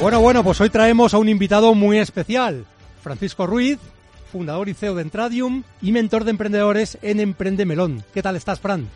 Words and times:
Bueno, 0.00 0.20
bueno, 0.20 0.42
pues 0.42 0.60
hoy 0.60 0.70
traemos 0.70 1.14
a 1.14 1.18
un 1.18 1.28
invitado 1.28 1.74
muy 1.74 1.98
especial, 1.98 2.64
Francisco 3.02 3.46
Ruiz, 3.46 3.78
fundador 4.30 4.68
y 4.68 4.74
CEO 4.74 4.94
de 4.94 5.02
Entradium 5.02 5.62
y 5.80 5.92
mentor 5.92 6.24
de 6.24 6.30
emprendedores 6.30 6.98
en 7.02 7.20
Emprende 7.20 7.64
Melón. 7.64 8.02
¿Qué 8.12 8.22
tal 8.22 8.34
estás, 8.36 8.58
Fran? 8.60 8.88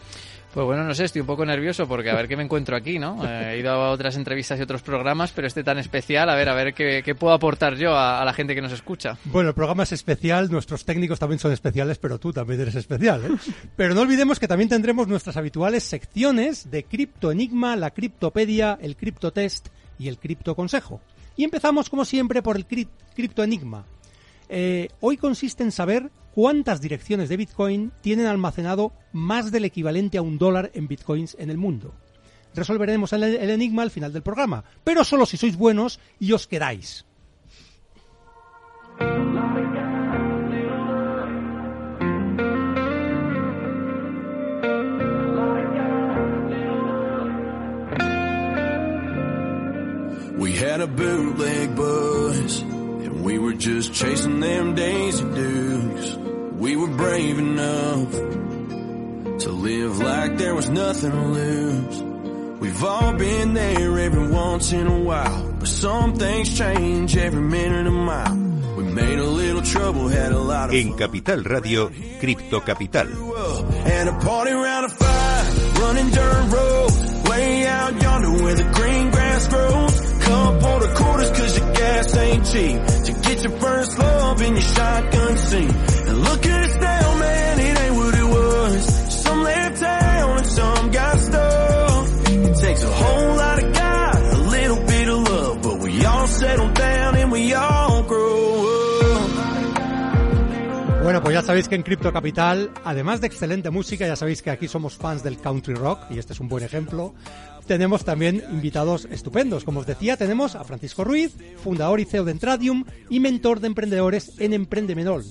Pues 0.57 0.65
bueno, 0.65 0.85
no 0.85 0.95
sé, 0.95 1.05
estoy 1.05 1.21
un 1.21 1.27
poco 1.27 1.45
nervioso 1.45 1.87
porque 1.87 2.09
a 2.09 2.15
ver 2.15 2.27
qué 2.27 2.35
me 2.35 2.43
encuentro 2.43 2.75
aquí, 2.75 2.99
¿no? 2.99 3.23
Eh, 3.27 3.53
he 3.53 3.59
ido 3.59 3.73
a 3.73 3.91
otras 3.91 4.17
entrevistas 4.17 4.59
y 4.59 4.63
otros 4.63 4.81
programas, 4.81 5.31
pero 5.33 5.47
este 5.47 5.63
tan 5.63 5.77
especial, 5.77 6.31
a 6.31 6.35
ver, 6.35 6.49
a 6.49 6.55
ver 6.55 6.73
qué, 6.73 7.03
qué 7.05 7.15
puedo 7.15 7.35
aportar 7.35 7.77
yo 7.77 7.93
a, 7.93 8.23
a, 8.23 8.25
la 8.25 8.33
gente 8.33 8.55
que 8.55 8.63
nos 8.63 8.73
escucha. 8.73 9.19
Bueno, 9.27 9.51
el 9.51 9.55
programa 9.55 9.83
es 9.83 9.93
especial, 9.93 10.51
nuestros 10.51 10.87
técnicos 10.87 11.19
también 11.19 11.39
son 11.39 11.53
especiales, 11.53 11.99
pero 11.99 12.19
tú 12.19 12.33
también 12.33 12.59
eres 12.59 12.75
especial, 12.75 13.23
¿eh? 13.27 13.37
Pero 13.77 13.95
no 13.95 14.01
olvidemos 14.01 14.41
que 14.41 14.49
también 14.49 14.71
tendremos 14.71 15.09
nuestras 15.09 15.37
habituales 15.37 15.83
secciones 15.83 16.71
de 16.71 16.85
Cripto 16.85 17.31
Enigma, 17.31 17.77
la 17.77 17.91
Criptopedia, 17.91 18.79
el 18.81 18.97
Criptotest 18.97 19.69
y 19.99 20.09
el 20.09 20.19
Cripto 20.19 20.55
Consejo. 20.55 21.01
Y 21.37 21.45
empezamos, 21.45 21.91
como 21.91 22.05
siempre, 22.05 22.43
por 22.43 22.57
el 22.57 22.67
Cripto 22.67 23.43
Enigma. 23.43 23.85
Eh, 24.49 24.89
hoy 25.01 25.17
consiste 25.17 25.63
en 25.63 25.73
saber 25.73 26.11
cuántas 26.35 26.81
direcciones 26.81 27.29
de 27.29 27.37
Bitcoin 27.37 27.93
tienen 28.01 28.27
almacenado 28.27 28.93
más 29.13 29.51
del 29.51 29.65
equivalente 29.65 30.19
a 30.19 30.23
un 30.23 30.39
dólar 30.39 30.71
en 30.75 30.87
Bitcoins 30.87 31.37
en 31.39 31.51
el 31.51 31.59
mundo. 31.59 31.95
Resolveremos 32.55 33.13
el, 33.13 33.25
el 33.25 33.51
enigma 33.51 33.83
al 33.83 33.91
final 33.91 34.13
del 34.13 34.23
programa, 34.23 34.65
pero 34.85 35.05
solo 35.05 35.27
si 35.27 35.37
sois 35.37 35.57
buenos 35.57 36.01
y 36.19 36.33
os 36.33 36.47
quedáis. 36.47 37.05
Had 50.77 50.91
a 50.91 50.93
bootleg 50.93 51.75
buzz, 51.75 52.61
and 52.61 53.25
we 53.25 53.39
were 53.39 53.55
just 53.55 53.95
chasing 53.95 54.41
them 54.41 54.75
Daisy 54.75 55.25
Dukes. 55.25 56.17
We 56.59 56.77
were 56.77 56.89
brave 56.89 57.39
enough 57.39 58.11
to 59.45 59.51
live 59.53 59.99
like 59.99 60.37
there 60.37 60.55
was 60.55 60.69
nothing 60.69 61.13
to 61.13 61.27
lose. 61.29 62.03
We've 62.61 62.85
all 62.85 63.15
been 63.15 63.55
there 63.55 63.99
every 63.99 64.29
once 64.29 64.73
in 64.73 64.87
a 64.87 65.01
while, 65.01 65.51
but 65.59 65.69
some 65.69 66.15
things 66.17 66.55
change 66.59 67.17
every 67.17 67.41
minute 67.41 67.87
a 67.87 67.91
mile. 67.91 68.37
We 68.77 68.85
made 68.85 69.19
a 69.19 69.31
little 69.43 69.63
trouble, 69.63 70.09
had 70.09 70.33
a 70.33 70.39
lot 70.39 70.69
of 70.69 70.75
En 70.75 70.95
Capital 70.95 71.43
Radio, 71.43 71.89
Cripto 72.21 72.61
Capital. 72.61 73.09
and 73.87 74.11
a 74.11 74.19
party 74.19 74.51
around 74.51 74.85
a 74.85 74.91
fire, 74.91 75.45
running 75.81 76.11
dirt 76.11 76.53
road, 76.53 77.31
way 77.31 77.67
out 77.67 78.03
yonder 78.03 78.33
where 78.43 78.55
the 78.55 78.69
green 78.75 79.11
grass 79.11 79.49
grows. 79.49 80.16
Couple 80.27 80.83
of 80.83 80.95
quarters 80.97 81.31
cause 81.31 81.59
your 81.59 81.73
gas 81.73 82.17
ain't 82.17 82.47
cheap, 82.47 83.05
to 83.07 83.13
get 83.29 83.43
your 83.45 83.57
first 83.61 83.97
love 83.99 84.43
in 84.43 84.53
your 84.55 84.61
shotgun 84.61 85.37
seat. 85.39 85.71
And 86.09 86.19
look 86.19 86.47
at 86.47 86.65
us 86.65 86.77
ya 101.37 101.43
sabéis 101.43 101.69
que 101.69 101.75
en 101.75 101.83
Crypto 101.83 102.15
Capital, 102.15 102.71
además 102.83 103.21
de 103.21 103.27
excelente 103.27 103.69
música, 103.69 104.07
ya 104.07 104.17
sabéis 104.17 104.41
que 104.41 104.49
aquí 104.49 104.69
somos 104.69 104.97
fans 104.97 105.23
del 105.23 105.37
country 105.37 105.75
rock, 105.75 106.01
y 106.09 106.19
este 106.19 106.33
es 106.33 106.41
un 106.41 106.49
buen 106.49 106.65
ejemplo, 106.65 107.13
tenemos 107.67 108.07
también 108.07 108.43
invitados 108.51 109.07
estupendos. 109.11 109.63
Como 109.63 109.81
os 109.81 109.87
decía, 109.87 110.17
tenemos 110.17 110.55
a 110.55 110.65
Francisco 110.65 111.05
Ruiz, 111.05 111.37
fundador 111.63 112.01
y 112.01 112.07
CEO 112.07 112.25
de 112.25 112.33
Entradium 112.33 112.87
y 113.11 113.21
mentor 113.21 113.61
de 113.61 113.67
emprendedores 113.67 114.33
en 114.39 114.55
Emprende 114.55 114.95
Menor. 114.95 115.25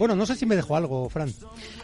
Bueno, 0.00 0.16
no 0.16 0.24
sé 0.24 0.34
si 0.34 0.46
me 0.46 0.56
dejo 0.56 0.74
algo, 0.76 1.10
Fran. 1.10 1.30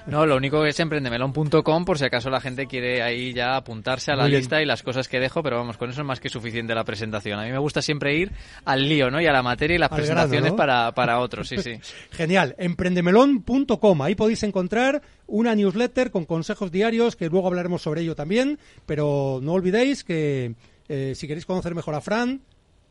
No, 0.06 0.24
lo 0.24 0.36
único 0.38 0.62
que 0.62 0.70
es 0.70 0.80
emprendemelon.com 0.80 1.84
por 1.84 1.98
si 1.98 2.06
acaso 2.06 2.30
la 2.30 2.40
gente 2.40 2.66
quiere 2.66 3.02
ahí 3.02 3.34
ya 3.34 3.56
apuntarse 3.56 4.10
a 4.10 4.16
la 4.16 4.22
Muy 4.22 4.30
bien. 4.30 4.40
lista 4.40 4.62
y 4.62 4.64
las 4.64 4.82
cosas 4.82 5.06
que 5.06 5.20
dejo, 5.20 5.42
pero 5.42 5.58
vamos, 5.58 5.76
con 5.76 5.90
eso 5.90 6.00
es 6.00 6.06
más 6.06 6.18
que 6.18 6.30
suficiente 6.30 6.74
la 6.74 6.82
presentación. 6.84 7.38
A 7.38 7.44
mí 7.44 7.50
me 7.52 7.58
gusta 7.58 7.82
siempre 7.82 8.16
ir 8.16 8.32
al 8.64 8.88
lío, 8.88 9.10
¿no? 9.10 9.20
Y 9.20 9.26
a 9.26 9.32
la 9.32 9.42
materia 9.42 9.74
y 9.74 9.78
las 9.78 9.92
Al 9.92 9.98
grano, 9.98 10.14
presentaciones 10.14 10.52
¿no? 10.52 10.56
para, 10.56 10.92
para 10.92 11.20
otros, 11.20 11.46
sí, 11.46 11.58
sí. 11.58 11.78
Genial, 12.12 12.54
emprendemelon.com. 12.58 14.00
Ahí 14.02 14.14
podéis 14.14 14.42
encontrar 14.44 15.02
una 15.26 15.54
newsletter 15.54 16.10
con 16.10 16.24
consejos 16.24 16.72
diarios, 16.72 17.16
que 17.16 17.28
luego 17.28 17.46
hablaremos 17.48 17.82
sobre 17.82 18.00
ello 18.00 18.14
también. 18.14 18.58
Pero 18.86 19.40
no 19.42 19.52
olvidéis 19.52 20.04
que 20.04 20.54
eh, 20.88 21.12
si 21.14 21.26
queréis 21.26 21.44
conocer 21.44 21.74
mejor 21.74 21.94
a 21.94 22.00
Fran, 22.00 22.40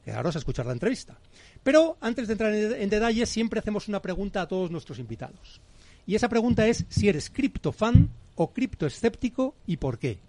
quedaros 0.04 0.36
a 0.36 0.40
escuchar 0.40 0.68
la 0.68 0.74
entrevista. 0.74 1.18
Pero 1.66 1.98
antes 2.00 2.28
de 2.28 2.34
entrar 2.34 2.54
en, 2.54 2.90
detalles, 2.92 3.28
siempre 3.28 3.60
hacemos 3.60 3.88
una 3.88 4.00
pregunta 4.00 4.40
a 4.40 4.48
todos 4.48 4.70
nuestros 4.70 5.00
invitados. 5.00 5.60
Y 6.06 6.14
esa 6.14 6.30
pregunta 6.30 6.68
es 6.68 6.86
si 6.90 7.10
eres 7.10 7.32
criptofan 7.32 8.12
o 8.36 8.54
criptoescéptico 8.54 9.56
y 9.66 9.78
por 9.78 9.98
qué. 9.98 10.20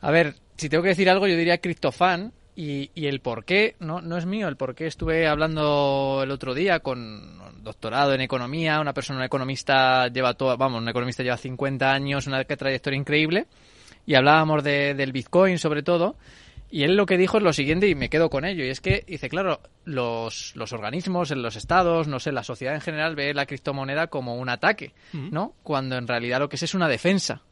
A 0.00 0.10
ver, 0.10 0.36
si 0.56 0.70
tengo 0.70 0.82
que 0.82 0.88
decir 0.88 1.10
algo, 1.10 1.26
yo 1.26 1.36
diría 1.36 1.58
criptofan. 1.58 2.32
Y, 2.56 2.90
y 2.94 3.06
el 3.06 3.20
por 3.20 3.44
qué 3.44 3.76
no, 3.78 4.00
no 4.00 4.16
es 4.16 4.24
mío. 4.24 4.48
El 4.48 4.56
por 4.56 4.74
qué 4.74 4.86
estuve 4.86 5.26
hablando 5.26 6.22
el 6.22 6.30
otro 6.30 6.54
día 6.54 6.80
con 6.80 6.98
un 6.98 7.62
doctorado 7.62 8.14
en 8.14 8.22
economía. 8.22 8.80
Una 8.80 8.94
persona, 8.94 9.18
un 9.18 9.26
economista, 9.26 10.08
lleva 10.08 10.32
todo, 10.32 10.56
vamos, 10.56 10.80
un 10.80 10.88
economista 10.88 11.22
lleva 11.22 11.36
50 11.36 11.92
años, 11.92 12.26
una 12.26 12.42
trayectoria 12.42 12.98
increíble. 12.98 13.48
Y 14.06 14.14
hablábamos 14.14 14.64
de, 14.64 14.94
del 14.94 15.12
Bitcoin 15.12 15.58
sobre 15.58 15.82
todo. 15.82 16.16
Y 16.72 16.84
él 16.84 16.96
lo 16.96 17.04
que 17.04 17.18
dijo 17.18 17.36
es 17.36 17.42
lo 17.42 17.52
siguiente 17.52 17.86
y 17.86 17.94
me 17.94 18.08
quedo 18.08 18.30
con 18.30 18.46
ello. 18.46 18.64
Y 18.64 18.70
es 18.70 18.80
que 18.80 19.04
dice, 19.06 19.28
claro, 19.28 19.60
los, 19.84 20.56
los 20.56 20.72
organismos, 20.72 21.30
en 21.30 21.42
los 21.42 21.54
estados, 21.54 22.08
no 22.08 22.18
sé, 22.18 22.32
la 22.32 22.42
sociedad 22.42 22.74
en 22.74 22.80
general 22.80 23.14
ve 23.14 23.34
la 23.34 23.44
criptomoneda 23.44 24.06
como 24.06 24.36
un 24.36 24.48
ataque, 24.48 24.94
¿no? 25.12 25.54
Cuando 25.62 25.98
en 25.98 26.08
realidad 26.08 26.40
lo 26.40 26.48
que 26.48 26.56
es 26.56 26.62
es 26.62 26.74
una 26.74 26.88
defensa. 26.88 27.42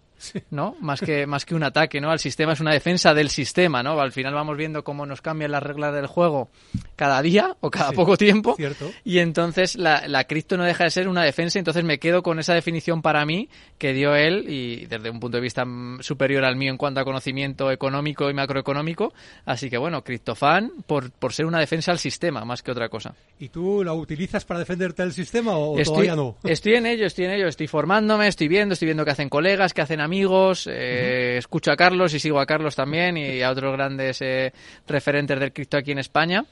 ¿No? 0.50 0.76
Más 0.80 1.00
que, 1.00 1.26
más 1.26 1.44
que 1.44 1.54
un 1.54 1.62
ataque, 1.62 2.00
¿no? 2.00 2.10
Al 2.10 2.18
sistema 2.18 2.52
es 2.52 2.60
una 2.60 2.72
defensa 2.72 3.14
del 3.14 3.28
sistema, 3.30 3.82
¿no? 3.82 4.00
Al 4.00 4.12
final 4.12 4.34
vamos 4.34 4.56
viendo 4.56 4.84
cómo 4.84 5.06
nos 5.06 5.20
cambian 5.22 5.50
las 5.52 5.62
reglas 5.62 5.94
del 5.94 6.06
juego 6.06 6.48
cada 6.96 7.22
día 7.22 7.56
o 7.60 7.70
cada 7.70 7.90
Sí, 7.90 7.96
poco 7.96 8.16
tiempo. 8.16 8.54
cierto. 8.56 8.90
Y 9.04 9.18
entonces 9.18 9.76
la, 9.76 10.06
la 10.08 10.24
cripto 10.24 10.56
no 10.56 10.64
deja 10.64 10.84
de 10.84 10.90
ser 10.90 11.08
una 11.08 11.24
defensa, 11.24 11.58
entonces 11.58 11.84
me 11.84 11.98
quedo 11.98 12.22
con 12.22 12.38
esa 12.38 12.54
definición 12.54 13.02
para 13.02 13.24
mí 13.24 13.48
que 13.78 13.92
dio 13.92 14.14
él 14.14 14.46
y 14.48 14.86
desde 14.86 15.10
un 15.10 15.20
punto 15.20 15.38
de 15.38 15.42
vista 15.42 15.64
mm, 15.64 16.00
superior 16.02 16.44
al 16.44 16.56
mío 16.56 16.70
en 16.70 16.76
cuanto 16.76 17.00
a 17.00 17.04
conocimiento 17.04 17.70
económico 17.70 18.28
y 18.30 18.34
macroeconómico. 18.34 19.12
Así 19.44 19.70
que 19.70 19.78
bueno, 19.78 20.02
criptofan 20.04 20.72
por, 20.86 21.10
por 21.10 21.32
ser 21.32 21.46
una 21.46 21.58
defensa 21.58 21.90
al 21.92 21.98
sistema 21.98 22.44
más 22.44 22.62
que 22.62 22.70
otra 22.70 22.88
cosa. 22.88 23.14
¿Y 23.38 23.48
tú 23.48 23.82
la 23.82 23.94
utilizas 23.94 24.44
para 24.44 24.60
defenderte 24.60 25.02
del 25.02 25.12
sistema 25.12 25.56
o 25.56 25.78
Estoy, 25.78 26.06
todavía 26.06 26.16
no? 26.16 26.36
estoy 26.44 26.74
en 26.74 26.86
ello, 26.86 27.06
estoy 27.06 27.24
en 27.24 27.30
ello, 27.32 27.48
estoy 27.48 27.66
formándome, 27.66 28.28
estoy 28.28 28.48
viendo, 28.48 28.74
estoy 28.74 28.86
viendo 28.86 29.04
qué 29.04 29.12
hacen 29.12 29.28
colegas, 29.30 29.72
qué 29.72 29.80
hacen 29.80 30.00
amigos, 30.00 30.09
eh, 30.12 31.36
escucho 31.38 31.72
a 31.72 31.76
Carlos 31.76 32.12
y 32.14 32.20
sigo 32.20 32.40
a 32.40 32.46
Carlos 32.46 32.76
también 32.76 33.16
y 33.16 33.42
a 33.42 33.50
otros 33.50 33.72
grandes 33.72 34.20
eh, 34.22 34.52
referentes 34.86 35.38
del 35.38 35.52
cripto 35.52 35.76
aquí 35.76 35.92
en 35.92 35.98
España. 35.98 36.44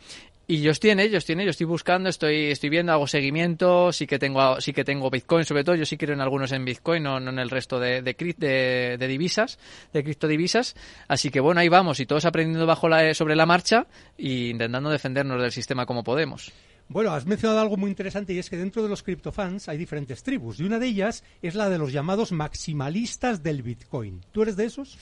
Y 0.50 0.62
yo 0.62 0.70
estoy 0.70 0.90
en 0.90 1.00
ello, 1.00 1.19
estoy 1.19 1.34
en 1.34 1.40
ello, 1.40 1.50
estoy 1.50 1.66
buscando, 1.66 2.08
estoy, 2.08 2.46
estoy 2.50 2.70
viendo, 2.70 2.90
hago 2.90 3.06
seguimiento, 3.06 3.93
sí 3.93 4.06
que 4.06 4.19
tengo, 4.19 4.58
sí 4.62 4.72
que 4.72 4.82
tengo 4.82 5.10
Bitcoin, 5.10 5.44
sobre 5.44 5.62
todo, 5.62 5.75
yo 5.75 5.84
sí 5.84 5.99
quiero 5.99 6.14
en 6.14 6.22
algunos 6.22 6.52
en 6.52 6.64
Bitcoin, 6.64 7.02
no, 7.02 7.20
no 7.20 7.28
en 7.31 7.38
el 7.38 7.50
resto 7.50 7.78
de, 7.78 8.00
de, 8.00 8.16
de, 8.38 8.96
de 8.99 9.08
divisas, 9.08 9.58
de 9.93 10.02
criptodivisas. 10.02 10.75
Así 11.06 11.31
que 11.31 11.40
bueno, 11.40 11.61
ahí 11.61 11.69
vamos, 11.69 12.00
y 12.00 12.06
todos 12.06 12.25
aprendiendo 12.25 12.64
bajo 12.64 12.88
la, 12.88 13.12
sobre 13.12 13.37
la 13.37 13.44
marcha 13.44 13.87
y 14.16 14.49
intentando 14.49 14.88
defendernos 14.88 15.43
del 15.43 15.52
sistema 15.52 15.84
como 15.84 16.02
podemos. 16.02 16.50
Bueno, 16.88 17.12
has 17.12 17.26
mencionado 17.26 17.61
algo 17.61 17.76
muy 17.76 17.90
interesante 17.90 18.32
y 18.32 18.38
es 18.38 18.49
que 18.49 18.56
dentro 18.56 18.82
de 18.82 18.88
los 18.88 19.02
criptofans 19.02 19.69
hay 19.69 19.76
diferentes 19.76 20.23
tribus 20.23 20.58
y 20.58 20.64
una 20.64 20.79
de 20.79 20.87
ellas 20.87 21.23
es 21.43 21.55
la 21.55 21.69
de 21.69 21.76
los 21.76 21.93
llamados 21.93 22.32
maximalistas 22.32 23.43
del 23.43 23.62
Bitcoin. 23.62 24.23
¿Tú 24.32 24.43
eres 24.43 24.56
de 24.56 24.64
esos? 24.64 24.99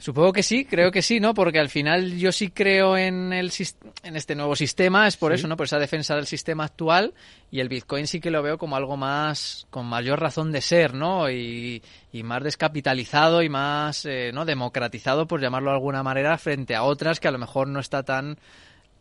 Supongo 0.00 0.32
que 0.32 0.44
sí, 0.44 0.64
creo 0.64 0.92
que 0.92 1.02
sí, 1.02 1.18
¿no? 1.18 1.34
Porque 1.34 1.58
al 1.58 1.68
final 1.68 2.16
yo 2.16 2.30
sí 2.30 2.50
creo 2.50 2.96
en 2.96 3.32
el 3.32 3.52
en 4.04 4.16
este 4.16 4.36
nuevo 4.36 4.54
sistema, 4.54 5.08
es 5.08 5.16
por 5.16 5.32
eso, 5.32 5.48
¿no? 5.48 5.56
Por 5.56 5.66
esa 5.66 5.80
defensa 5.80 6.14
del 6.14 6.26
sistema 6.26 6.64
actual 6.64 7.14
y 7.50 7.58
el 7.58 7.68
Bitcoin 7.68 8.06
sí 8.06 8.20
que 8.20 8.30
lo 8.30 8.40
veo 8.40 8.58
como 8.58 8.76
algo 8.76 8.96
más 8.96 9.66
con 9.70 9.86
mayor 9.86 10.20
razón 10.20 10.52
de 10.52 10.60
ser, 10.60 10.94
¿no? 10.94 11.28
Y, 11.28 11.82
y 12.12 12.22
más 12.22 12.44
descapitalizado 12.44 13.42
y 13.42 13.48
más, 13.48 14.04
eh, 14.04 14.30
¿no? 14.32 14.44
Democratizado, 14.44 15.26
por 15.26 15.40
llamarlo 15.40 15.70
de 15.70 15.76
alguna 15.76 16.04
manera, 16.04 16.38
frente 16.38 16.76
a 16.76 16.84
otras 16.84 17.18
que 17.18 17.26
a 17.26 17.32
lo 17.32 17.38
mejor 17.38 17.66
no 17.66 17.80
está 17.80 18.04
tan 18.04 18.38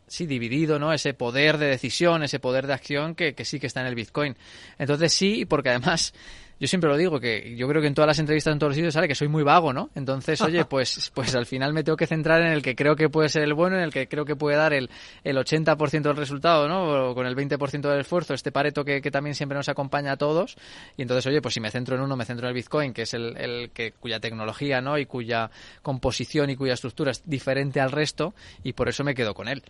sí, 0.07 0.25
dividido, 0.25 0.79
¿no? 0.79 0.93
Ese 0.93 1.13
poder 1.13 1.57
de 1.57 1.67
decisión, 1.67 2.23
ese 2.23 2.39
poder 2.39 2.67
de 2.67 2.73
acción 2.73 3.15
que, 3.15 3.33
que 3.33 3.45
sí 3.45 3.59
que 3.59 3.67
está 3.67 3.81
en 3.81 3.87
el 3.87 3.95
Bitcoin. 3.95 4.35
Entonces 4.77 5.13
sí, 5.13 5.45
porque 5.45 5.69
además 5.69 6.13
yo 6.59 6.67
siempre 6.67 6.89
lo 6.89 6.97
digo, 6.97 7.19
que 7.19 7.55
yo 7.55 7.67
creo 7.67 7.81
que 7.81 7.87
en 7.87 7.93
todas 7.93 8.07
las 8.07 8.19
entrevistas, 8.19 8.51
en 8.51 8.59
todos 8.59 8.71
los 8.71 8.75
sitios, 8.75 8.93
sale 8.93 9.07
que 9.07 9.15
soy 9.15 9.27
muy 9.27 9.43
vago, 9.43 9.73
¿no? 9.73 9.89
Entonces, 9.95 10.41
oye, 10.41 10.65
pues, 10.69 11.11
pues 11.13 11.35
al 11.35 11.45
final 11.45 11.73
me 11.73 11.83
tengo 11.83 11.97
que 11.97 12.07
centrar 12.07 12.41
en 12.41 12.51
el 12.51 12.61
que 12.61 12.75
creo 12.75 12.95
que 12.95 13.09
puede 13.09 13.29
ser 13.29 13.43
el 13.43 13.53
bueno, 13.53 13.77
en 13.77 13.83
el 13.83 13.93
que 13.93 14.07
creo 14.07 14.25
que 14.25 14.35
puede 14.35 14.57
dar 14.57 14.73
el, 14.73 14.89
el 15.23 15.37
80% 15.37 16.01
del 16.01 16.15
resultado, 16.15 16.67
¿no? 16.67 17.09
O 17.09 17.15
con 17.15 17.27
el 17.27 17.35
20% 17.35 17.81
del 17.81 17.99
esfuerzo, 17.99 18.33
este 18.33 18.51
pareto 18.51 18.83
que, 18.83 19.01
que, 19.01 19.11
también 19.11 19.35
siempre 19.35 19.57
nos 19.57 19.69
acompaña 19.69 20.13
a 20.13 20.17
todos. 20.17 20.57
Y 20.97 21.03
entonces, 21.03 21.27
oye, 21.27 21.41
pues 21.41 21.53
si 21.53 21.59
me 21.59 21.69
centro 21.69 21.95
en 21.95 22.01
uno, 22.01 22.15
me 22.15 22.25
centro 22.25 22.47
en 22.47 22.49
el 22.49 22.55
Bitcoin, 22.55 22.93
que 22.93 23.03
es 23.03 23.13
el, 23.13 23.37
el 23.37 23.69
que, 23.71 23.91
cuya 23.91 24.19
tecnología, 24.19 24.81
¿no? 24.81 24.97
Y 24.97 25.05
cuya 25.05 25.51
composición 25.83 26.49
y 26.49 26.55
cuya 26.55 26.73
estructura 26.73 27.11
es 27.11 27.21
diferente 27.25 27.79
al 27.79 27.91
resto, 27.91 28.33
y 28.63 28.73
por 28.73 28.89
eso 28.89 29.03
me 29.03 29.13
quedo 29.13 29.35
con 29.35 29.47
él. 29.47 29.63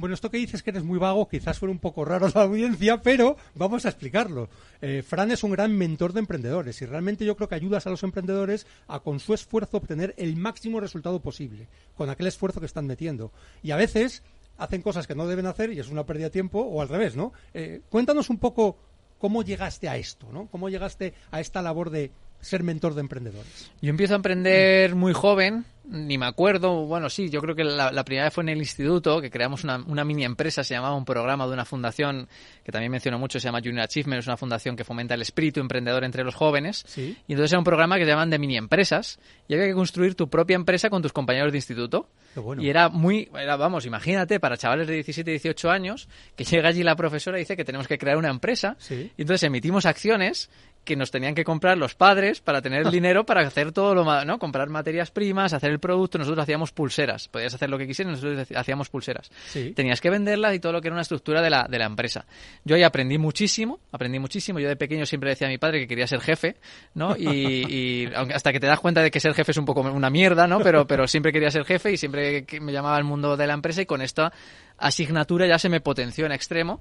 Bueno, 0.00 0.14
esto 0.14 0.30
que 0.30 0.38
dices 0.38 0.62
que 0.62 0.70
eres 0.70 0.82
muy 0.82 0.98
vago, 0.98 1.28
quizás 1.28 1.58
fuera 1.58 1.70
un 1.70 1.78
poco 1.78 2.06
raro 2.06 2.24
a 2.24 2.32
la 2.34 2.42
audiencia, 2.44 3.02
pero 3.02 3.36
vamos 3.54 3.84
a 3.84 3.90
explicarlo. 3.90 4.48
Eh, 4.80 5.04
Fran 5.06 5.30
es 5.30 5.44
un 5.44 5.50
gran 5.50 5.76
mentor 5.76 6.14
de 6.14 6.20
emprendedores 6.20 6.80
y 6.80 6.86
realmente 6.86 7.26
yo 7.26 7.36
creo 7.36 7.50
que 7.50 7.54
ayudas 7.54 7.86
a 7.86 7.90
los 7.90 8.02
emprendedores 8.02 8.66
a 8.88 9.00
con 9.00 9.20
su 9.20 9.34
esfuerzo 9.34 9.76
obtener 9.76 10.14
el 10.16 10.36
máximo 10.36 10.80
resultado 10.80 11.20
posible, 11.20 11.68
con 11.98 12.08
aquel 12.08 12.28
esfuerzo 12.28 12.60
que 12.60 12.66
están 12.66 12.86
metiendo. 12.86 13.30
Y 13.62 13.72
a 13.72 13.76
veces 13.76 14.22
hacen 14.56 14.80
cosas 14.80 15.06
que 15.06 15.14
no 15.14 15.26
deben 15.26 15.44
hacer 15.44 15.70
y 15.70 15.80
es 15.80 15.90
una 15.90 16.06
pérdida 16.06 16.28
de 16.28 16.30
tiempo, 16.30 16.60
o 16.60 16.80
al 16.80 16.88
revés, 16.88 17.14
¿no? 17.14 17.34
Eh, 17.52 17.82
cuéntanos 17.90 18.30
un 18.30 18.38
poco 18.38 18.78
cómo 19.18 19.42
llegaste 19.42 19.90
a 19.90 19.98
esto, 19.98 20.28
¿no? 20.32 20.46
¿Cómo 20.46 20.70
llegaste 20.70 21.12
a 21.30 21.40
esta 21.40 21.60
labor 21.60 21.90
de 21.90 22.10
ser 22.40 22.62
mentor 22.62 22.94
de 22.94 23.00
emprendedores? 23.00 23.70
Yo 23.80 23.90
empiezo 23.90 24.14
a 24.14 24.16
emprender 24.16 24.94
muy 24.94 25.12
joven, 25.12 25.64
ni 25.90 26.18
me 26.18 26.26
acuerdo, 26.26 26.86
bueno, 26.86 27.10
sí, 27.10 27.30
yo 27.30 27.40
creo 27.40 27.56
que 27.56 27.64
la, 27.64 28.04
primera 28.04 28.24
vez 28.24 28.34
fue 28.34 28.44
en 28.44 28.50
el 28.50 28.58
instituto, 28.58 29.20
que 29.20 29.30
creamos 29.30 29.64
una, 29.64 29.78
una, 29.86 30.04
mini 30.04 30.24
empresa, 30.24 30.62
se 30.62 30.74
llamaba 30.74 30.94
un 30.94 31.04
programa 31.04 31.46
de 31.46 31.52
una 31.52 31.64
fundación 31.64 32.28
que 32.64 32.70
también 32.70 32.92
menciono 32.92 33.18
mucho, 33.18 33.40
se 33.40 33.48
llama 33.48 33.58
Junior 33.58 33.80
Achievement, 33.80 34.20
es 34.20 34.26
una 34.26 34.36
fundación 34.36 34.76
que 34.76 34.84
fomenta 34.84 35.14
el 35.14 35.22
espíritu 35.22 35.60
emprendedor 35.60 36.04
entre 36.04 36.22
los 36.22 36.34
jóvenes. 36.34 36.84
¿Sí? 36.86 37.16
Y 37.26 37.32
entonces 37.32 37.52
era 37.52 37.58
un 37.58 37.64
programa 37.64 37.98
que 37.98 38.04
se 38.04 38.10
llaman 38.10 38.30
de 38.30 38.38
mini 38.38 38.56
empresas, 38.56 39.18
y 39.48 39.54
había 39.54 39.66
que 39.66 39.74
construir 39.74 40.14
tu 40.14 40.30
propia 40.30 40.54
empresa 40.54 40.90
con 40.90 41.02
tus 41.02 41.12
compañeros 41.12 41.50
de 41.50 41.58
instituto. 41.58 42.08
Bueno. 42.36 42.62
Y 42.62 42.68
era 42.68 42.88
muy, 42.88 43.28
era, 43.34 43.56
vamos, 43.56 43.84
imagínate, 43.84 44.38
para 44.38 44.56
chavales 44.56 44.86
de 44.86 44.94
17 44.94 45.28
y 45.28 45.34
18 45.34 45.70
años, 45.70 46.08
que 46.36 46.44
llega 46.44 46.68
allí 46.68 46.84
la 46.84 46.94
profesora 46.94 47.38
y 47.38 47.40
dice 47.40 47.56
que 47.56 47.64
tenemos 47.64 47.88
que 47.88 47.98
crear 47.98 48.16
una 48.16 48.30
empresa, 48.30 48.76
¿Sí? 48.78 49.10
y 49.16 49.22
entonces 49.22 49.42
emitimos 49.42 49.86
acciones 49.86 50.50
que 50.84 50.96
nos 50.96 51.10
tenían 51.10 51.34
que 51.34 51.44
comprar 51.44 51.78
los 51.78 51.94
padres 51.94 52.40
para 52.40 52.62
tener 52.62 52.86
el 52.86 52.90
dinero 52.90 53.24
para 53.24 53.42
hacer 53.42 53.72
todo 53.72 53.94
lo 53.94 54.24
¿no? 54.24 54.38
Comprar 54.38 54.68
materias 54.68 55.10
primas, 55.10 55.52
hacer 55.52 55.70
el 55.70 55.78
producto, 55.78 56.18
nosotros 56.18 56.42
hacíamos 56.42 56.72
pulseras. 56.72 57.28
Podías 57.28 57.54
hacer 57.54 57.70
lo 57.70 57.78
que 57.78 57.86
quisieras, 57.86 58.20
nosotros 58.20 58.50
hacíamos 58.56 58.88
pulseras. 58.88 59.30
Sí. 59.48 59.72
Tenías 59.72 60.00
que 60.00 60.10
venderlas 60.10 60.54
y 60.54 60.58
todo 60.58 60.72
lo 60.72 60.80
que 60.80 60.88
era 60.88 60.94
una 60.94 61.02
estructura 61.02 61.42
de 61.42 61.50
la, 61.50 61.66
de 61.68 61.78
la 61.78 61.86
empresa. 61.86 62.26
Yo 62.64 62.76
ahí 62.76 62.82
aprendí 62.82 63.18
muchísimo, 63.18 63.80
aprendí 63.92 64.18
muchísimo. 64.18 64.58
Yo 64.58 64.68
de 64.68 64.76
pequeño 64.76 65.06
siempre 65.06 65.30
decía 65.30 65.46
a 65.46 65.50
mi 65.50 65.58
padre 65.58 65.80
que 65.80 65.86
quería 65.86 66.06
ser 66.06 66.20
jefe, 66.20 66.56
¿no? 66.94 67.16
Y, 67.16 67.26
y 67.26 68.06
hasta 68.34 68.52
que 68.52 68.60
te 68.60 68.66
das 68.66 68.80
cuenta 68.80 69.02
de 69.02 69.10
que 69.10 69.20
ser 69.20 69.34
jefe 69.34 69.52
es 69.52 69.58
un 69.58 69.64
poco 69.64 69.80
una 69.82 70.10
mierda, 70.10 70.46
¿no? 70.46 70.60
Pero, 70.60 70.86
pero 70.86 71.06
siempre 71.06 71.32
quería 71.32 71.50
ser 71.50 71.64
jefe 71.64 71.92
y 71.92 71.96
siempre 71.96 72.44
me 72.60 72.72
llamaba 72.72 72.96
al 72.96 73.04
mundo 73.04 73.36
de 73.36 73.46
la 73.46 73.54
empresa 73.54 73.82
y 73.82 73.86
con 73.86 74.02
esta 74.02 74.32
asignatura 74.78 75.46
ya 75.46 75.58
se 75.58 75.68
me 75.68 75.80
potenció 75.80 76.26
en 76.26 76.32
extremo 76.32 76.80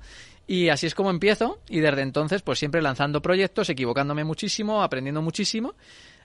y 0.49 0.69
así 0.69 0.87
es 0.87 0.95
como 0.95 1.11
empiezo 1.11 1.59
y 1.69 1.79
desde 1.79 2.01
entonces 2.01 2.41
pues 2.41 2.57
siempre 2.57 2.81
lanzando 2.81 3.21
proyectos, 3.21 3.69
equivocándome 3.69 4.23
muchísimo, 4.23 4.81
aprendiendo 4.81 5.21
muchísimo 5.21 5.75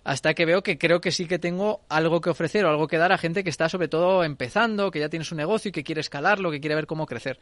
hasta 0.02 0.32
que 0.32 0.46
veo 0.46 0.62
que 0.62 0.78
creo 0.78 1.02
que 1.02 1.12
sí 1.12 1.26
que 1.26 1.38
tengo 1.38 1.82
algo 1.90 2.22
que 2.22 2.30
ofrecer 2.30 2.64
o 2.64 2.70
algo 2.70 2.88
que 2.88 2.96
dar 2.96 3.12
a 3.12 3.18
gente 3.18 3.44
que 3.44 3.50
está 3.50 3.68
sobre 3.68 3.88
todo 3.88 4.24
empezando, 4.24 4.90
que 4.90 5.00
ya 5.00 5.10
tiene 5.10 5.26
su 5.26 5.34
negocio 5.34 5.68
y 5.68 5.72
que 5.72 5.84
quiere 5.84 6.00
escalarlo, 6.00 6.50
que 6.50 6.60
quiere 6.60 6.74
ver 6.74 6.86
cómo 6.86 7.04
crecer. 7.04 7.38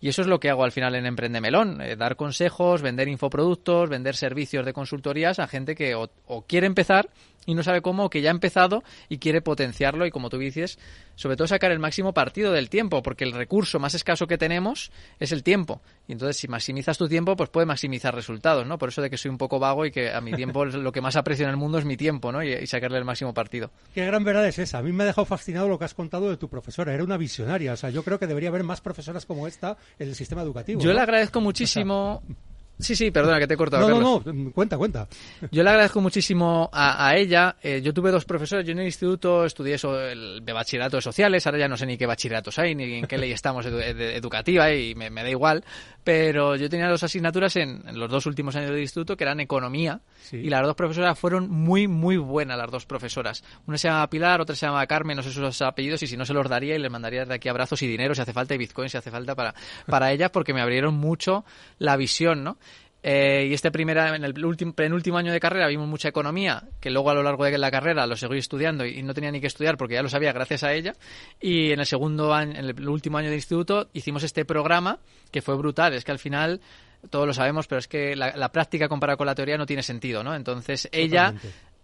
Y 0.00 0.08
eso 0.08 0.22
es 0.22 0.28
lo 0.28 0.38
que 0.38 0.50
hago 0.50 0.62
al 0.62 0.70
final 0.70 0.94
en 0.94 1.06
Emprende 1.06 1.40
Melón, 1.40 1.80
eh, 1.80 1.96
dar 1.96 2.14
consejos, 2.14 2.80
vender 2.80 3.08
infoproductos, 3.08 3.88
vender 3.88 4.14
servicios 4.14 4.64
de 4.64 4.72
consultorías 4.72 5.40
a 5.40 5.48
gente 5.48 5.74
que 5.74 5.96
o 5.96 6.42
quiere 6.46 6.68
empezar 6.68 7.10
y 7.50 7.54
no 7.54 7.64
sabe 7.64 7.82
cómo, 7.82 8.10
que 8.10 8.22
ya 8.22 8.30
ha 8.30 8.30
empezado 8.30 8.84
y 9.08 9.18
quiere 9.18 9.42
potenciarlo 9.42 10.06
y 10.06 10.12
como 10.12 10.30
tú 10.30 10.38
dices, 10.38 10.78
sobre 11.16 11.36
todo 11.36 11.48
sacar 11.48 11.72
el 11.72 11.80
máximo 11.80 12.14
partido 12.14 12.52
del 12.52 12.70
tiempo, 12.70 13.02
porque 13.02 13.24
el 13.24 13.32
recurso 13.32 13.80
más 13.80 13.94
escaso 13.94 14.28
que 14.28 14.38
tenemos 14.38 14.92
es 15.18 15.32
el 15.32 15.42
tiempo. 15.42 15.82
Y 16.06 16.12
entonces 16.12 16.36
si 16.36 16.46
maximizas 16.46 16.96
tu 16.96 17.08
tiempo, 17.08 17.34
pues 17.34 17.50
puedes 17.50 17.66
maximizar 17.66 18.14
resultados, 18.14 18.68
¿no? 18.68 18.78
Por 18.78 18.90
eso 18.90 19.02
de 19.02 19.10
que 19.10 19.18
soy 19.18 19.32
un 19.32 19.38
poco 19.38 19.58
vago 19.58 19.84
y 19.84 19.90
que 19.90 20.12
a 20.12 20.20
mi 20.20 20.32
tiempo 20.32 20.64
lo 20.64 20.92
que 20.92 21.00
más 21.00 21.16
aprecio 21.16 21.44
en 21.44 21.50
el 21.50 21.56
mundo 21.56 21.78
es 21.78 21.84
mi 21.84 21.96
tiempo, 21.96 22.30
¿no? 22.30 22.40
Y, 22.44 22.52
y, 22.52 22.66
sacarle 22.68 22.98
el 22.98 23.04
máximo 23.04 23.34
partido. 23.34 23.72
Qué 23.92 24.06
gran 24.06 24.22
verdad 24.22 24.46
es 24.46 24.60
esa. 24.60 24.78
A 24.78 24.82
mí 24.82 24.92
me 24.92 25.02
ha 25.02 25.06
dejado 25.06 25.24
fascinado 25.24 25.68
lo 25.68 25.76
que 25.76 25.86
has 25.86 25.94
contado 25.94 26.30
de 26.30 26.36
tu 26.36 26.48
profesora. 26.48 26.94
Era 26.94 27.02
una 27.02 27.16
visionaria. 27.16 27.72
O 27.72 27.76
sea, 27.76 27.90
yo 27.90 28.04
creo 28.04 28.20
que 28.20 28.28
debería 28.28 28.50
haber 28.50 28.62
más 28.62 28.80
profesoras 28.80 29.26
como 29.26 29.48
esta 29.48 29.76
en 29.98 30.06
el 30.08 30.14
sistema 30.14 30.42
educativo. 30.42 30.80
Yo 30.80 30.90
¿no? 30.90 30.94
le 30.94 31.00
agradezco 31.00 31.40
muchísimo... 31.40 32.22
O 32.22 32.22
sea, 32.32 32.49
Sí, 32.80 32.96
sí, 32.96 33.10
perdona 33.10 33.38
que 33.38 33.46
te 33.46 33.54
he 33.54 33.56
cortado. 33.56 33.88
No, 33.88 33.94
Carlos. 33.94 34.26
no, 34.26 34.32
no, 34.32 34.52
cuenta, 34.52 34.76
cuenta. 34.76 35.08
Yo 35.50 35.62
le 35.62 35.70
agradezco 35.70 36.00
muchísimo 36.00 36.68
a, 36.72 37.08
a 37.08 37.16
ella. 37.16 37.56
Eh, 37.62 37.80
yo 37.82 37.92
tuve 37.92 38.10
dos 38.10 38.24
profesores. 38.24 38.66
Yo 38.66 38.72
en 38.72 38.80
el 38.80 38.86
instituto 38.86 39.44
estudié 39.44 39.74
eso, 39.74 40.00
el, 40.00 40.44
de 40.44 40.52
bachillerato 40.52 40.96
de 40.96 41.02
sociales. 41.02 41.46
Ahora 41.46 41.58
ya 41.58 41.68
no 41.68 41.76
sé 41.76 41.86
ni 41.86 41.96
qué 41.96 42.06
bachilleratos 42.06 42.58
hay, 42.58 42.74
ni 42.74 42.94
en 42.94 43.06
qué 43.06 43.18
ley 43.18 43.32
estamos 43.32 43.66
edu 43.66 43.78
educativa 43.80 44.72
y 44.72 44.94
me, 44.94 45.10
me, 45.10 45.22
da 45.22 45.30
igual. 45.30 45.64
Pero 46.02 46.56
yo 46.56 46.68
tenía 46.70 46.88
dos 46.88 47.02
asignaturas 47.02 47.56
en, 47.56 47.82
en, 47.86 47.98
los 47.98 48.10
dos 48.10 48.26
últimos 48.26 48.56
años 48.56 48.70
del 48.70 48.80
instituto 48.80 49.16
que 49.16 49.24
eran 49.24 49.40
economía. 49.40 50.00
Sí. 50.22 50.38
Y 50.38 50.48
las 50.48 50.62
dos 50.62 50.74
profesoras 50.74 51.18
fueron 51.18 51.50
muy, 51.50 51.88
muy 51.88 52.16
buenas, 52.16 52.56
las 52.56 52.70
dos 52.70 52.86
profesoras. 52.86 53.44
Una 53.66 53.76
se 53.76 53.88
llama 53.88 54.08
Pilar, 54.08 54.40
otra 54.40 54.56
se 54.56 54.66
llama 54.66 54.86
Carmen, 54.86 55.16
no 55.16 55.22
sé 55.22 55.30
sus 55.30 55.62
apellidos 55.62 56.02
y 56.02 56.06
si 56.06 56.16
no 56.16 56.24
se 56.24 56.32
los 56.32 56.48
daría 56.48 56.76
y 56.76 56.78
les 56.78 56.90
mandaría 56.90 57.24
de 57.24 57.34
aquí 57.34 57.48
abrazos 57.48 57.82
y 57.82 57.86
dinero 57.86 58.14
si 58.14 58.22
hace 58.22 58.32
falta 58.32 58.54
y 58.54 58.58
bitcoin 58.58 58.88
si 58.88 58.96
hace 58.96 59.10
falta 59.10 59.34
para, 59.34 59.54
para 59.86 60.12
ellas 60.12 60.30
porque 60.30 60.54
me 60.54 60.60
abrieron 60.60 60.94
mucho 60.94 61.44
la 61.78 61.96
visión, 61.96 62.44
¿no? 62.44 62.58
Eh, 63.02 63.46
y 63.48 63.54
este 63.54 63.70
primera, 63.70 64.14
en 64.14 64.24
el 64.24 64.44
último, 64.44 64.74
penúltimo 64.74 65.16
año 65.16 65.32
de 65.32 65.40
carrera 65.40 65.66
vimos 65.68 65.88
mucha 65.88 66.08
economía, 66.08 66.64
que 66.80 66.90
luego 66.90 67.10
a 67.10 67.14
lo 67.14 67.22
largo 67.22 67.44
de 67.44 67.56
la 67.56 67.70
carrera 67.70 68.06
lo 68.06 68.16
seguí 68.16 68.38
estudiando 68.38 68.84
y, 68.84 69.02
no 69.02 69.14
tenía 69.14 69.30
ni 69.30 69.40
que 69.40 69.46
estudiar 69.46 69.76
porque 69.78 69.94
ya 69.94 70.02
lo 70.02 70.08
sabía 70.08 70.32
gracias 70.32 70.64
a 70.64 70.72
ella. 70.72 70.94
Y 71.40 71.72
en 71.72 71.80
el 71.80 71.86
segundo 71.86 72.34
año, 72.34 72.58
en 72.58 72.64
el 72.66 72.88
último 72.88 73.18
año 73.18 73.30
de 73.30 73.36
instituto 73.36 73.88
hicimos 73.92 74.22
este 74.22 74.44
programa 74.44 74.98
que 75.30 75.40
fue 75.40 75.56
brutal. 75.56 75.94
Es 75.94 76.04
que 76.04 76.12
al 76.12 76.18
final 76.18 76.60
todos 77.08 77.26
lo 77.26 77.32
sabemos, 77.32 77.66
pero 77.66 77.78
es 77.78 77.88
que 77.88 78.14
la, 78.14 78.52
práctica 78.52 78.88
comparada 78.88 79.16
con 79.16 79.26
la 79.26 79.34
teoría 79.34 79.56
no 79.56 79.64
tiene 79.64 79.82
sentido, 79.82 80.22
¿no? 80.22 80.34
Entonces 80.34 80.88
ella 80.92 81.34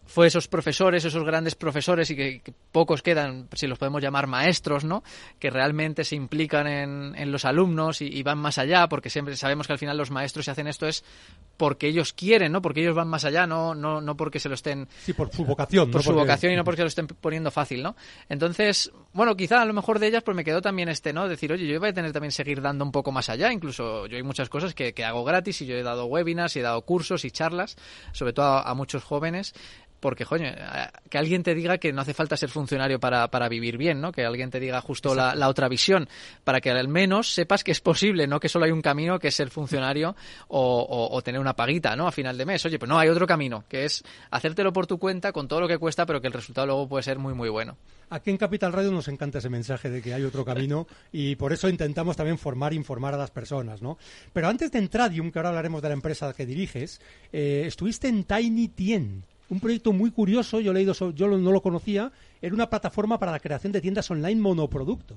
fue 0.06 0.28
esos 0.28 0.48
profesores, 0.48 1.04
esos 1.04 1.24
grandes 1.24 1.54
profesores 1.54 2.10
y 2.10 2.16
que, 2.16 2.40
que, 2.40 2.52
pocos 2.72 3.02
quedan, 3.02 3.48
si 3.52 3.66
los 3.66 3.78
podemos 3.78 4.02
llamar 4.02 4.26
maestros, 4.26 4.84
¿no? 4.84 5.02
Que 5.38 5.50
realmente 5.50 6.04
se 6.04 6.14
implican 6.14 6.66
en, 6.66 7.14
en 7.16 7.32
los 7.32 7.44
alumnos 7.44 8.00
y, 8.00 8.06
y, 8.06 8.22
van 8.22 8.38
más 8.38 8.58
allá, 8.58 8.88
porque 8.88 9.10
siempre 9.10 9.36
sabemos 9.36 9.66
que 9.66 9.72
al 9.72 9.78
final 9.78 9.96
los 9.96 10.10
maestros 10.10 10.44
si 10.44 10.50
hacen 10.50 10.68
esto 10.68 10.86
es 10.86 11.04
porque 11.56 11.88
ellos 11.88 12.12
quieren, 12.12 12.52
¿no? 12.52 12.62
Porque 12.62 12.80
ellos 12.82 12.94
van 12.94 13.08
más 13.08 13.24
allá, 13.24 13.46
no, 13.46 13.74
no, 13.74 14.00
no 14.00 14.16
porque 14.16 14.38
se 14.38 14.48
lo 14.48 14.54
estén... 14.54 14.88
Sí, 15.04 15.12
por 15.12 15.32
su 15.32 15.44
vocación. 15.44 15.90
Por 15.90 16.00
no 16.00 16.02
su 16.02 16.10
porque... 16.10 16.20
vocación 16.20 16.52
y 16.52 16.56
no 16.56 16.64
porque 16.64 16.78
se 16.78 16.82
lo 16.82 16.88
estén 16.88 17.06
poniendo 17.06 17.50
fácil, 17.50 17.82
¿no? 17.82 17.96
Entonces, 18.28 18.92
bueno, 19.12 19.36
quizá 19.36 19.62
a 19.62 19.64
lo 19.64 19.72
mejor 19.72 19.98
de 19.98 20.06
ellas 20.08 20.22
pues 20.22 20.36
me 20.36 20.44
quedó 20.44 20.60
también 20.60 20.88
este, 20.88 21.12
¿no? 21.12 21.28
Decir, 21.28 21.52
oye, 21.52 21.66
yo 21.66 21.80
voy 21.80 21.88
a 21.88 21.92
tener 21.92 22.12
también 22.12 22.32
seguir 22.32 22.60
dando 22.60 22.84
un 22.84 22.92
poco 22.92 23.10
más 23.10 23.28
allá, 23.28 23.52
incluso 23.52 24.06
yo 24.06 24.16
hay 24.16 24.22
muchas 24.22 24.48
cosas 24.48 24.74
que, 24.74 24.92
que 24.92 25.04
hago 25.04 25.24
gratis 25.24 25.62
y 25.62 25.66
yo 25.66 25.74
he 25.74 25.82
dado 25.82 26.06
webinars 26.06 26.56
y 26.56 26.60
he 26.60 26.62
dado 26.62 26.82
cursos 26.82 27.24
y 27.24 27.30
charlas, 27.30 27.76
sobre 28.12 28.32
todo 28.32 28.46
a, 28.46 28.62
a 28.62 28.74
muchos 28.74 29.02
jóvenes, 29.02 29.54
porque, 30.00 30.24
coño, 30.24 30.46
que 31.08 31.18
alguien 31.18 31.42
te 31.42 31.54
diga 31.54 31.78
que 31.78 31.92
no 31.92 32.02
hace 32.02 32.14
falta 32.14 32.36
ser 32.36 32.50
funcionario 32.50 33.00
para, 33.00 33.28
para 33.28 33.48
vivir 33.48 33.76
bien, 33.76 34.00
¿no? 34.00 34.12
Que 34.12 34.24
alguien 34.24 34.50
te 34.50 34.60
diga 34.60 34.80
justo 34.80 35.14
la, 35.14 35.34
la, 35.34 35.48
otra 35.48 35.68
visión, 35.68 36.08
para 36.44 36.60
que 36.60 36.70
al 36.70 36.88
menos 36.88 37.32
sepas 37.32 37.64
que 37.64 37.72
es 37.72 37.80
posible, 37.80 38.26
no 38.26 38.40
que 38.40 38.48
solo 38.48 38.64
hay 38.64 38.72
un 38.72 38.82
camino 38.82 39.18
que 39.18 39.28
es 39.28 39.34
ser 39.34 39.50
funcionario 39.50 40.14
o, 40.48 40.80
o, 40.80 41.16
o, 41.16 41.22
tener 41.22 41.40
una 41.40 41.54
paguita, 41.54 41.96
¿no? 41.96 42.06
A 42.06 42.12
final 42.12 42.36
de 42.36 42.46
mes. 42.46 42.64
Oye, 42.64 42.78
pues 42.78 42.88
no, 42.88 42.98
hay 42.98 43.08
otro 43.08 43.26
camino, 43.26 43.64
que 43.68 43.84
es 43.84 44.04
hacértelo 44.30 44.72
por 44.72 44.86
tu 44.86 44.98
cuenta 44.98 45.32
con 45.32 45.48
todo 45.48 45.60
lo 45.60 45.68
que 45.68 45.78
cuesta, 45.78 46.06
pero 46.06 46.20
que 46.20 46.26
el 46.26 46.32
resultado 46.32 46.66
luego 46.66 46.88
puede 46.88 47.02
ser 47.02 47.18
muy, 47.18 47.34
muy 47.34 47.48
bueno. 47.48 47.76
Aquí 48.08 48.30
en 48.30 48.36
Capital 48.36 48.72
Radio 48.72 48.92
nos 48.92 49.08
encanta 49.08 49.38
ese 49.38 49.48
mensaje 49.48 49.90
de 49.90 50.00
que 50.00 50.14
hay 50.14 50.22
otro 50.22 50.44
camino 50.44 50.86
y 51.10 51.34
por 51.34 51.52
eso 51.52 51.68
intentamos 51.68 52.16
también 52.16 52.38
formar 52.38 52.72
e 52.72 52.76
informar 52.76 53.14
a 53.14 53.16
las 53.16 53.32
personas, 53.32 53.82
¿no? 53.82 53.98
Pero 54.32 54.46
antes 54.46 54.70
de 54.70 54.78
Entradium, 54.78 55.32
que 55.32 55.40
ahora 55.40 55.48
hablaremos 55.48 55.82
de 55.82 55.88
la 55.88 55.94
empresa 55.94 56.32
que 56.32 56.46
diriges, 56.46 57.00
eh, 57.32 57.64
estuviste 57.66 58.06
en 58.06 58.22
Tiny 58.22 58.68
Tien 58.68 59.24
un 59.48 59.60
proyecto 59.60 59.92
muy 59.92 60.10
curioso, 60.10 60.60
yo 60.60 60.72
he 60.72 60.74
leído, 60.74 60.92
yo 61.12 61.28
no 61.28 61.52
lo 61.52 61.62
conocía, 61.62 62.12
era 62.42 62.54
una 62.54 62.68
plataforma 62.68 63.18
para 63.18 63.32
la 63.32 63.40
creación 63.40 63.72
de 63.72 63.80
tiendas 63.80 64.10
online 64.10 64.40
monoproducto. 64.40 65.16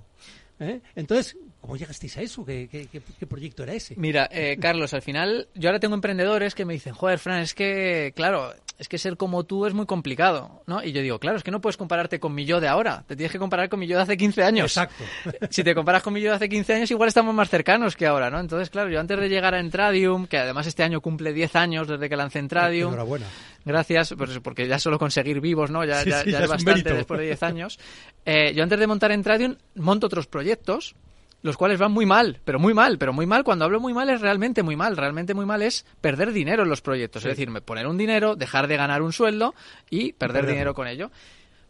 ¿eh? 0.59 0.81
Entonces, 0.95 1.37
¿Cómo 1.61 1.75
llegasteis 1.75 2.17
a 2.17 2.21
eso? 2.21 2.45
¿Qué, 2.45 2.67
qué, 2.71 2.87
qué- 2.91 3.01
qué 3.19 3.27
proyecto 3.27 3.63
era 3.63 3.73
ese? 3.73 3.93
Mira, 3.97 4.27
eh, 4.31 4.57
Carlos, 4.61 4.93
al 4.93 5.01
final 5.01 5.47
yo 5.55 5.69
ahora 5.69 5.79
tengo 5.79 5.93
emprendedores 5.95 6.55
que 6.55 6.65
me 6.65 6.73
dicen, 6.73 6.93
joder, 6.93 7.19
Fran, 7.19 7.41
es 7.41 7.53
que, 7.53 8.13
claro, 8.15 8.53
es 8.77 8.87
que 8.87 8.97
ser 8.97 9.17
como 9.17 9.43
tú 9.43 9.65
es 9.65 9.73
muy 9.73 9.85
complicado, 9.85 10.61
¿no? 10.65 10.81
Y 10.81 10.93
yo 10.93 11.01
digo, 11.01 11.19
claro, 11.19 11.35
es 11.37 11.43
que 11.43 11.51
no 11.51 11.59
puedes 11.59 11.75
compararte 11.75 12.17
con 12.21 12.33
mi 12.33 12.45
yo 12.45 12.61
de 12.61 12.69
ahora, 12.69 13.03
te 13.07 13.15
tienes 13.17 13.31
que 13.33 13.39
comparar 13.39 13.67
con 13.67 13.79
mi 13.81 13.87
yo 13.87 13.97
de 13.97 14.03
hace 14.03 14.15
15 14.15 14.41
años. 14.43 14.77
Exacto. 14.77 15.03
Si 15.49 15.63
te 15.63 15.75
comparas 15.75 16.01
con 16.01 16.13
mi 16.13 16.21
yo 16.21 16.29
de 16.29 16.37
hace 16.37 16.47
15 16.47 16.73
años, 16.75 16.91
igual 16.91 17.09
estamos 17.09 17.35
más 17.35 17.49
cercanos 17.49 17.95
que 17.97 18.05
ahora, 18.07 18.29
¿no? 18.29 18.39
Entonces, 18.39 18.69
claro, 18.69 18.89
yo 18.89 18.99
antes 19.01 19.19
de 19.19 19.27
llegar 19.27 19.53
a 19.53 19.59
Entradium, 19.59 20.27
que 20.27 20.37
además 20.37 20.65
este 20.65 20.83
año 20.83 21.01
cumple 21.01 21.33
10 21.33 21.55
años 21.57 21.87
desde 21.89 22.07
que 22.07 22.15
lancé 22.15 22.39
Entradium, 22.39 22.87
Enhorabuena. 22.93 23.25
Gracias, 23.65 24.15
porque 24.41 24.65
ya 24.67 24.79
solo 24.79 24.97
conseguir 24.97 25.41
vivos, 25.41 25.69
¿no? 25.69 25.83
Ya, 25.83 26.01
Sí, 26.03 26.09
ya, 26.09 26.21
sí, 26.23 26.31
ya 26.31 26.37
ya 26.39 26.43
es 26.45 26.49
bastante 26.49 26.71
mérito. 26.71 26.93
después 26.95 27.19
de 27.19 27.25
10 27.25 27.43
años. 27.43 27.79
Eh, 28.25 28.53
yo 28.55 28.63
antes 28.63 28.79
de 28.79 28.87
montar 28.87 29.11
Entradium 29.11 29.55
monto 29.75 30.07
otros 30.07 30.27
proyectos, 30.27 30.95
los 31.41 31.57
cuales 31.57 31.79
van 31.79 31.91
muy 31.91 32.05
mal, 32.05 32.39
pero 32.43 32.59
muy 32.59 32.73
mal, 32.73 32.97
pero 32.97 33.13
muy 33.13 33.25
mal. 33.25 33.43
Cuando 33.43 33.65
hablo 33.65 33.79
muy 33.79 33.93
mal 33.93 34.09
es 34.09 34.21
realmente 34.21 34.63
muy 34.63 34.75
mal. 34.75 34.97
Realmente 34.97 35.33
muy 35.33 35.45
mal 35.45 35.61
es 35.61 35.85
perder 36.01 36.31
dinero 36.33 36.63
en 36.63 36.69
los 36.69 36.81
proyectos. 36.81 37.23
Es 37.23 37.29
decir, 37.29 37.49
poner 37.61 37.87
un 37.87 37.97
dinero, 37.97 38.35
dejar 38.35 38.67
de 38.67 38.77
ganar 38.77 39.01
un 39.01 39.13
sueldo 39.13 39.55
y 39.89 40.13
perder 40.13 40.45
dinero 40.45 40.73
con 40.73 40.87
ello. 40.87 41.11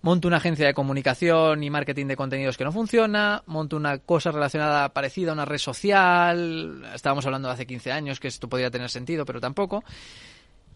Monto 0.01 0.29
una 0.29 0.37
agencia 0.37 0.65
de 0.65 0.73
comunicación 0.73 1.61
y 1.61 1.69
marketing 1.69 2.05
de 2.05 2.15
contenidos 2.15 2.57
que 2.57 2.63
no 2.63 2.71
funciona, 2.71 3.43
monto 3.47 3.75
una 3.75 3.97
cosa 3.97 4.31
relacionada 4.31 4.87
parecida 4.93 5.31
a 5.31 5.33
una 5.33 5.43
red 5.43 5.57
social, 5.57 6.85
estábamos 6.95 7.25
hablando 7.25 7.49
de 7.49 7.55
hace 7.55 7.67
15 7.67 7.91
años 7.91 8.17
que 8.21 8.29
esto 8.29 8.47
podría 8.47 8.71
tener 8.71 8.89
sentido, 8.89 9.25
pero 9.25 9.41
tampoco. 9.41 9.83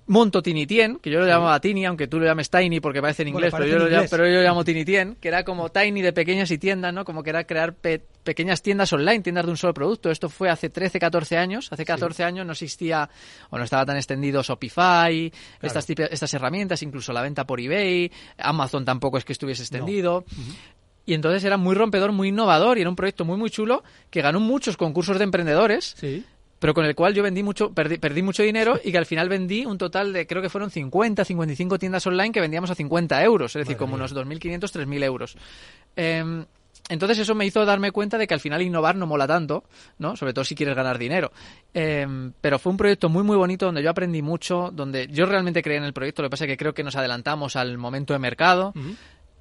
Monto 0.05 0.43
Tinitien, 0.43 0.97
que 0.99 1.09
yo 1.09 1.19
lo 1.19 1.25
llamaba 1.25 1.59
Tini, 1.61 1.85
aunque 1.85 2.07
tú 2.07 2.19
lo 2.19 2.25
llames 2.25 2.49
Tiny 2.49 2.81
porque 2.81 3.01
parece 3.01 3.21
en 3.21 3.29
inglés, 3.29 3.51
pero, 3.51 3.63
yo 3.69 3.77
en 3.77 3.79
lo 3.79 3.85
llamo, 3.89 4.07
pero 4.11 4.27
yo 4.27 4.35
lo 4.35 4.41
llamo 4.43 4.63
Tinitien, 4.65 5.15
que 5.15 5.27
era 5.29 5.43
como 5.45 5.69
Tiny 5.71 6.01
de 6.01 6.11
pequeñas 6.11 6.51
y 6.51 6.57
tiendas, 6.57 6.93
¿no? 6.93 7.05
Como 7.05 7.23
que 7.23 7.29
era 7.29 7.45
crear 7.45 7.73
pe- 7.73 8.01
pequeñas 8.23 8.61
tiendas 8.61 8.91
online, 8.91 9.21
tiendas 9.21 9.45
de 9.45 9.51
un 9.51 9.57
solo 9.57 9.73
producto. 9.73 10.11
Esto 10.11 10.27
fue 10.29 10.49
hace 10.49 10.69
13, 10.69 10.99
14 10.99 11.37
años. 11.37 11.69
Hace 11.71 11.85
14 11.85 12.23
años 12.25 12.45
no 12.45 12.51
existía 12.51 13.09
o 13.49 13.57
no 13.57 13.63
estaba 13.63 13.85
tan 13.85 13.95
extendido 13.95 14.43
Shopify, 14.43 15.31
estas, 15.61 15.89
estas 15.89 16.33
herramientas, 16.33 16.83
incluso 16.83 17.13
la 17.13 17.21
venta 17.21 17.45
por 17.47 17.61
eBay, 17.61 18.11
Amazon 18.37 18.83
tampoco 18.83 19.17
es 19.17 19.23
que 19.25 19.31
estuviese 19.33 19.61
extendido. 19.63 20.25
Y 21.05 21.13
entonces 21.13 21.43
era 21.43 21.57
muy 21.57 21.75
rompedor, 21.75 22.13
muy 22.13 22.29
innovador 22.29 22.77
y 22.77 22.81
era 22.81 22.89
un 22.89 22.95
proyecto 22.95 23.25
muy, 23.25 23.35
muy 23.37 23.49
chulo 23.49 23.83
que 24.09 24.21
ganó 24.21 24.39
muchos 24.39 24.77
concursos 24.77 25.17
de 25.17 25.25
emprendedores 25.25 25.95
Sí. 25.97 26.23
Pero 26.63 26.73
con 26.73 26.85
el 26.85 26.95
cual 26.95 27.13
yo 27.13 27.23
vendí 27.23 27.43
mucho, 27.43 27.73
perdí, 27.73 27.97
perdí 27.97 28.21
mucho 28.21 28.41
dinero 28.41 28.79
y 28.81 28.93
que 28.93 28.97
al 28.97 29.05
final 29.05 29.27
vendí 29.27 29.65
un 29.65 29.77
total 29.77 30.13
de, 30.13 30.25
creo 30.25 30.41
que 30.41 30.47
fueron 30.47 30.71
50, 30.71 31.25
55 31.25 31.77
tiendas 31.77 32.07
online 32.07 32.31
que 32.31 32.39
vendíamos 32.39 32.71
a 32.71 32.75
50 32.75 33.21
euros, 33.21 33.53
es 33.53 33.59
decir, 33.59 33.75
Madre 33.75 33.79
como 33.79 33.97
mía. 33.97 34.05
unos 34.05 34.15
2.500, 34.15 34.59
3.000 34.71 35.03
euros. 35.03 35.35
Em, 35.97 36.45
entonces 36.87 37.19
eso 37.19 37.35
me 37.35 37.45
hizo 37.45 37.65
darme 37.65 37.91
cuenta 37.91 38.17
de 38.17 38.27
que 38.27 38.33
al 38.33 38.39
final 38.39 38.61
innovar 38.61 38.95
no 38.95 39.05
mola 39.05 39.27
tanto, 39.27 39.65
¿no? 39.99 40.15
Sobre 40.15 40.31
todo 40.31 40.45
si 40.45 40.55
quieres 40.55 40.73
ganar 40.73 40.97
dinero. 40.97 41.33
Em, 41.73 42.31
pero 42.39 42.57
fue 42.59 42.71
un 42.71 42.77
proyecto 42.77 43.09
muy 43.09 43.23
muy 43.23 43.35
bonito 43.35 43.65
donde 43.65 43.83
yo 43.83 43.89
aprendí 43.89 44.21
mucho, 44.21 44.69
donde 44.71 45.07
yo 45.07 45.25
realmente 45.25 45.61
creí 45.61 45.75
en 45.75 45.83
el 45.83 45.91
proyecto, 45.91 46.21
lo 46.21 46.29
que 46.29 46.31
pasa 46.31 46.45
es 46.45 46.51
que 46.51 46.57
creo 46.57 46.73
que 46.73 46.83
nos 46.85 46.95
adelantamos 46.95 47.57
al 47.57 47.77
momento 47.77 48.13
de 48.13 48.19
mercado. 48.19 48.73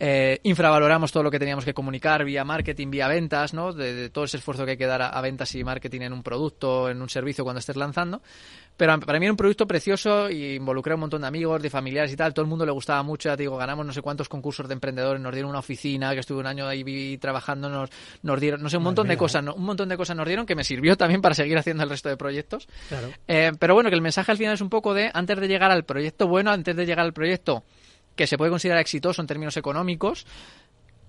Eh, 0.05 0.41
infravaloramos 0.43 1.13
todo 1.13 1.23
lo 1.23 1.31
que 1.31 1.39
teníamos 1.39 1.65
que 1.65 1.73
comunicar 1.73 2.25
vía 2.25 2.45
marketing, 2.45 2.91
vía 2.91 3.07
ventas, 3.07 3.55
¿no? 3.55 3.73
De, 3.73 3.95
de 3.95 4.11
todo 4.11 4.25
ese 4.25 4.39
esfuerzo 4.39 4.65
que 4.65 4.73
hay 4.73 4.77
que 4.77 4.87
dar 4.87 5.01
a, 5.01 5.11
a 5.11 5.21
ventas 5.21 5.55
y 5.55 5.63
marketing 5.63 6.01
en 6.01 6.13
un 6.13 6.25
producto, 6.25 6.91
en 6.91 7.01
un 7.01 7.09
servicio 7.09 7.45
cuando 7.45 7.61
estés 7.61 7.77
lanzando. 7.77 8.21
Pero 8.77 8.99
para 8.99 9.21
mí 9.21 9.27
era 9.27 9.33
un 9.33 9.37
producto 9.37 9.65
precioso 9.65 10.29
y 10.29 10.57
involucré 10.57 10.91
a 10.93 10.95
un 10.97 11.03
montón 11.03 11.21
de 11.21 11.29
amigos, 11.29 11.63
de 11.63 11.71
familiares 11.71 12.13
y 12.13 12.17
tal. 12.17 12.35
Todo 12.35 12.43
el 12.43 12.49
mundo 12.49 12.67
le 12.67 12.73
gustaba 12.73 13.01
mucho. 13.05 13.29
Ya 13.29 13.37
te 13.37 13.45
digo, 13.45 13.57
ganamos 13.57 13.87
no 13.87 13.93
sé 13.93 14.03
cuántos 14.03 14.29
concursos 14.29 14.67
de 14.67 14.75
emprendedores, 14.75 15.23
nos 15.23 15.33
dieron 15.33 15.51
una 15.51 15.61
oficina, 15.61 16.15
que 16.15 16.19
estuve 16.19 16.41
un 16.41 16.49
año 16.49 16.67
ahí 16.67 17.17
trabajando, 17.19 17.69
nos, 17.69 17.89
nos 18.23 18.41
dieron, 18.41 18.61
no 18.61 18.69
sé, 18.69 18.79
un 18.79 18.83
Madre 18.83 18.89
montón 18.89 19.07
de 19.07 19.15
mía, 19.15 19.19
cosas, 19.19 19.45
¿no? 19.45 19.55
un 19.55 19.65
montón 19.65 19.89
de 19.89 19.97
cosas 19.97 20.17
nos 20.17 20.27
dieron 20.27 20.47
que 20.47 20.57
me 20.57 20.65
sirvió 20.65 20.97
también 20.99 21.21
para 21.21 21.37
seguir 21.37 21.57
haciendo 21.59 21.85
el 21.85 21.91
resto 21.91 22.09
de 22.09 22.17
proyectos. 22.17 22.67
Claro. 22.89 23.11
Eh, 23.29 23.53
pero 23.57 23.75
bueno, 23.75 23.89
que 23.89 23.95
el 23.95 24.03
mensaje 24.03 24.33
al 24.33 24.39
final 24.39 24.55
es 24.55 24.61
un 24.61 24.71
poco 24.71 24.95
de, 24.95 25.13
antes 25.15 25.39
de 25.39 25.47
llegar 25.47 25.71
al 25.71 25.85
proyecto 25.85 26.27
bueno, 26.27 26.51
antes 26.51 26.75
de 26.75 26.85
llegar 26.85 27.05
al 27.05 27.13
proyecto 27.13 27.63
que 28.17 28.27
se 28.27 28.37
puede 28.37 28.51
considerar 28.51 28.81
exitoso 28.81 29.21
en 29.21 29.27
términos 29.27 29.57
económicos, 29.57 30.27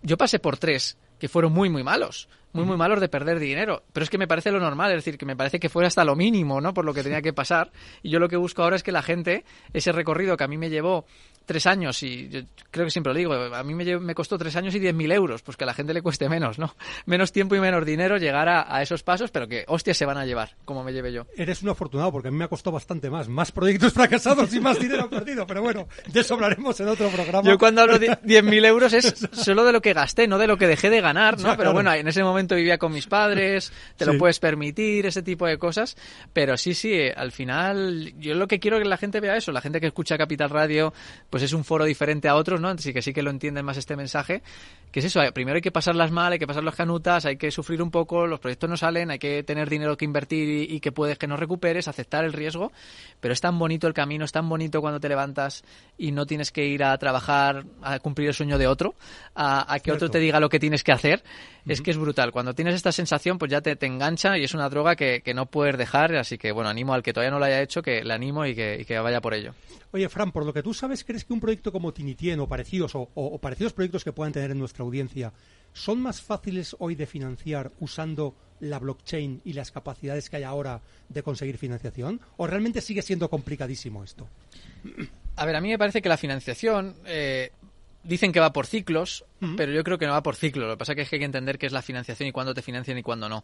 yo 0.01 0.17
pasé 0.17 0.39
por 0.39 0.57
tres 0.57 0.97
que 1.19 1.29
fueron 1.29 1.53
muy, 1.53 1.69
muy 1.69 1.83
malos. 1.83 2.27
Muy, 2.53 2.65
muy 2.65 2.77
malos 2.77 2.99
de 2.99 3.09
perder 3.09 3.39
dinero. 3.39 3.83
Pero 3.91 4.03
es 4.03 4.09
que 4.09 4.17
me 4.17 4.27
parece 4.27 4.51
lo 4.51 4.59
normal, 4.59 4.91
es 4.91 4.97
decir, 4.97 5.17
que 5.17 5.25
me 5.25 5.35
parece 5.35 5.59
que 5.59 5.69
fuera 5.69 5.87
hasta 5.87 6.05
lo 6.05 6.15
mínimo, 6.15 6.61
¿no? 6.61 6.73
Por 6.73 6.85
lo 6.85 6.93
que 6.93 7.03
tenía 7.03 7.21
que 7.21 7.33
pasar. 7.33 7.71
Y 8.01 8.09
yo 8.09 8.19
lo 8.19 8.29
que 8.29 8.37
busco 8.37 8.63
ahora 8.63 8.75
es 8.75 8.83
que 8.83 8.91
la 8.91 9.01
gente, 9.01 9.43
ese 9.73 9.91
recorrido 9.91 10.37
que 10.37 10.43
a 10.43 10.47
mí 10.47 10.57
me 10.57 10.69
llevó 10.69 11.05
tres 11.45 11.67
años, 11.67 12.01
y 12.03 12.29
yo 12.29 12.41
creo 12.71 12.85
que 12.85 12.91
siempre 12.91 13.11
lo 13.11 13.17
digo, 13.17 13.33
a 13.33 13.63
mí 13.63 13.75
me, 13.75 13.99
me 13.99 14.15
costó 14.15 14.37
tres 14.37 14.55
años 14.55 14.73
y 14.75 14.79
diez 14.79 14.93
mil 14.93 15.11
euros, 15.11 15.41
pues 15.41 15.57
que 15.57 15.65
a 15.65 15.67
la 15.67 15.73
gente 15.73 15.93
le 15.93 16.01
cueste 16.01 16.29
menos, 16.29 16.57
¿no? 16.57 16.73
Menos 17.05 17.31
tiempo 17.31 17.55
y 17.55 17.59
menos 17.59 17.85
dinero 17.85 18.17
llegar 18.17 18.47
a, 18.47 18.73
a 18.73 18.81
esos 18.81 19.03
pasos, 19.03 19.29
pero 19.29 19.47
que 19.47 19.65
hostias 19.67 19.97
se 19.97 20.05
van 20.05 20.17
a 20.17 20.25
llevar, 20.25 20.55
como 20.63 20.83
me 20.83 20.93
llevé 20.93 21.11
yo. 21.11 21.25
Eres 21.35 21.61
un 21.63 21.69
afortunado 21.69 22.11
porque 22.11 22.29
a 22.29 22.31
mí 22.31 22.37
me 22.37 22.45
ha 22.45 22.47
costado 22.47 22.73
bastante 22.73 23.09
más. 23.09 23.27
Más 23.27 23.51
proyectos 23.51 23.93
fracasados 23.93 24.53
y 24.53 24.59
más 24.59 24.79
dinero 24.79 25.09
perdido. 25.09 25.45
Pero 25.45 25.61
bueno, 25.61 25.87
de 26.07 26.19
eso 26.21 26.35
hablaremos 26.35 26.79
en 26.79 26.87
otro 26.87 27.09
programa. 27.09 27.47
Yo 27.47 27.57
cuando 27.57 27.81
hablo 27.81 27.99
de 27.99 28.07
10.000 28.23 28.65
euros 28.65 28.93
es 28.93 29.27
solo 29.33 29.65
de 29.65 29.73
lo 29.73 29.81
que 29.81 29.93
gasté, 29.93 30.27
no 30.27 30.37
de 30.37 30.47
lo 30.47 30.57
que 30.57 30.67
dejé 30.67 30.89
de 30.89 31.01
ganar, 31.01 31.39
¿no? 31.39 31.57
Pero 31.57 31.73
bueno, 31.73 31.93
en 31.93 32.07
ese 32.07 32.23
momento 32.23 32.42
vivía 32.55 32.77
con 32.77 32.91
mis 32.93 33.07
padres, 33.07 33.71
te 33.97 34.05
Sí. 34.05 34.11
lo 34.11 34.17
puedes 34.17 34.39
permitir, 34.39 35.05
ese 35.05 35.21
tipo 35.23 35.45
de 35.47 35.57
cosas. 35.57 35.95
Pero 36.33 36.57
sí, 36.57 36.73
sí, 36.73 36.93
eh, 36.93 37.13
al 37.15 37.31
final 37.31 38.13
yo 38.19 38.33
lo 38.35 38.47
que 38.47 38.59
quiero 38.59 38.77
que 38.79 38.85
la 38.85 38.97
gente 38.97 39.19
vea 39.19 39.35
eso, 39.37 39.51
la 39.51 39.61
gente 39.61 39.79
que 39.79 39.87
escucha 39.87 40.17
Capital 40.17 40.49
Radio, 40.49 40.93
pues 41.29 41.43
es 41.43 41.53
un 41.53 41.63
foro 41.63 41.85
diferente 41.85 42.27
a 42.27 42.35
otros, 42.35 42.59
¿no? 42.61 42.69
Así 42.69 42.93
que 42.93 43.01
sí 43.01 43.13
que 43.13 43.23
lo 43.23 43.29
entienden 43.29 43.65
más 43.65 43.77
este 43.77 43.95
mensaje, 43.95 44.41
que 44.91 44.99
es 44.99 45.05
eso, 45.05 45.21
eh, 45.21 45.31
primero 45.31 45.55
hay 45.55 45.61
que 45.61 45.71
pasarlas 45.71 46.11
mal, 46.11 46.33
hay 46.33 46.39
que 46.39 46.47
pasar 46.47 46.63
las 46.63 46.75
canutas, 46.75 47.25
hay 47.25 47.37
que 47.37 47.51
sufrir 47.51 47.81
un 47.81 47.91
poco, 47.91 48.27
los 48.27 48.39
proyectos 48.39 48.69
no 48.69 48.77
salen, 48.77 49.11
hay 49.11 49.19
que 49.19 49.43
tener 49.43 49.69
dinero 49.69 49.97
que 49.97 50.05
invertir 50.05 50.49
y, 50.69 50.75
y 50.75 50.79
que 50.79 50.91
puedes 50.91 51.17
que 51.17 51.27
no 51.27 51.37
recuperes, 51.37 51.87
aceptar 51.87 52.25
el 52.25 52.33
riesgo, 52.33 52.71
pero 53.19 53.33
es 53.33 53.41
tan 53.41 53.57
bonito 53.57 53.87
el 53.87 53.93
camino, 53.93 54.25
es 54.25 54.31
tan 54.31 54.47
bonito 54.49 54.81
cuando 54.81 54.99
te 54.99 55.09
levantas 55.09 55.63
y 55.97 56.11
no 56.11 56.25
tienes 56.25 56.51
que 56.51 56.65
ir 56.65 56.83
a 56.83 56.97
trabajar 56.97 57.63
a 57.81 57.99
cumplir 57.99 58.27
el 58.27 58.33
sueño 58.33 58.57
de 58.57 58.67
otro, 58.67 58.95
a, 59.35 59.71
a 59.73 59.79
que 59.79 59.91
otro 59.91 60.09
te 60.09 60.19
diga 60.19 60.39
lo 60.39 60.49
que 60.49 60.59
tienes 60.59 60.83
que 60.83 60.91
hacer, 60.91 61.23
es 61.65 61.81
que 61.81 61.91
es 61.91 61.97
brutal. 61.97 62.31
Cuando 62.33 62.53
tienes 62.53 62.75
esta 62.75 62.91
sensación, 62.91 63.37
pues 63.37 63.49
ya 63.51 63.61
te, 63.61 63.75
te 63.77 63.85
engancha 63.85 64.37
y 64.37 64.43
es 64.43 64.53
una 64.53 64.67
droga 64.67 64.95
que, 64.97 65.21
que 65.21 65.33
no 65.33 65.45
puedes 65.45 65.77
dejar, 65.77 66.13
así 66.15 66.37
que 66.37 66.51
bueno, 66.51 66.69
animo 66.69 66.93
al 66.93 67.03
que 67.03 67.13
todavía 67.13 67.31
no 67.31 67.39
lo 67.39 67.45
haya 67.45 67.61
hecho, 67.61 67.81
que 67.81 68.03
le 68.03 68.13
animo 68.13 68.45
y 68.45 68.55
que, 68.55 68.79
y 68.81 68.85
que 68.85 68.97
vaya 68.99 69.21
por 69.21 69.33
ello. 69.33 69.53
Oye, 69.91 70.09
Fran, 70.09 70.31
por 70.31 70.45
lo 70.45 70.51
que 70.51 70.63
tú 70.63 70.73
sabes, 70.73 71.03
¿crees 71.03 71.23
que 71.23 71.31
un 71.33 71.39
proyecto 71.39 71.71
como 71.71 71.93
Tinitien 71.93 72.39
o 72.39 72.47
parecidos 72.47 72.95
o, 72.95 73.01
o- 73.13 73.25
o 73.27 73.37
parecidos 73.37 73.73
proyectos 73.73 74.03
que 74.03 74.11
puedan 74.11 74.33
tener 74.33 74.51
en 74.51 74.59
nuestra 74.59 74.83
audiencia 74.83 75.31
son 75.71 76.01
más 76.01 76.21
fáciles 76.21 76.75
hoy 76.79 76.95
de 76.95 77.05
financiar 77.05 77.71
usando 77.79 78.35
la 78.59 78.79
blockchain 78.79 79.41
y 79.45 79.53
las 79.53 79.71
capacidades 79.71 80.29
que 80.29 80.37
hay 80.37 80.43
ahora 80.43 80.81
de 81.09 81.21
conseguir 81.23 81.57
financiación? 81.57 82.19
¿O 82.37 82.47
realmente 82.47 82.81
sigue 82.81 83.01
siendo 83.01 83.29
complicadísimo 83.29 84.03
esto? 84.03 84.27
A 85.35 85.45
ver, 85.45 85.55
a 85.55 85.61
mí 85.61 85.69
me 85.69 85.77
parece 85.77 86.01
que 86.01 86.09
la 86.09 86.17
financiación 86.17 86.95
eh, 87.05 87.51
dicen 88.03 88.31
que 88.31 88.39
va 88.39 88.53
por 88.53 88.67
ciclos, 88.67 89.25
pero 89.57 89.71
yo 89.71 89.83
creo 89.83 89.97
que 89.97 90.05
no 90.05 90.13
va 90.13 90.23
por 90.23 90.35
ciclos. 90.35 90.67
Lo 90.67 90.73
que 90.73 90.77
pasa 90.77 90.93
es 90.93 91.09
que 91.09 91.15
hay 91.15 91.19
que 91.19 91.25
entender 91.25 91.57
qué 91.57 91.65
es 91.65 91.71
la 91.71 91.81
financiación 91.81 92.27
y 92.29 92.31
cuándo 92.31 92.53
te 92.53 92.61
financian 92.61 92.97
y 92.97 93.03
cuándo 93.03 93.29
no. 93.29 93.43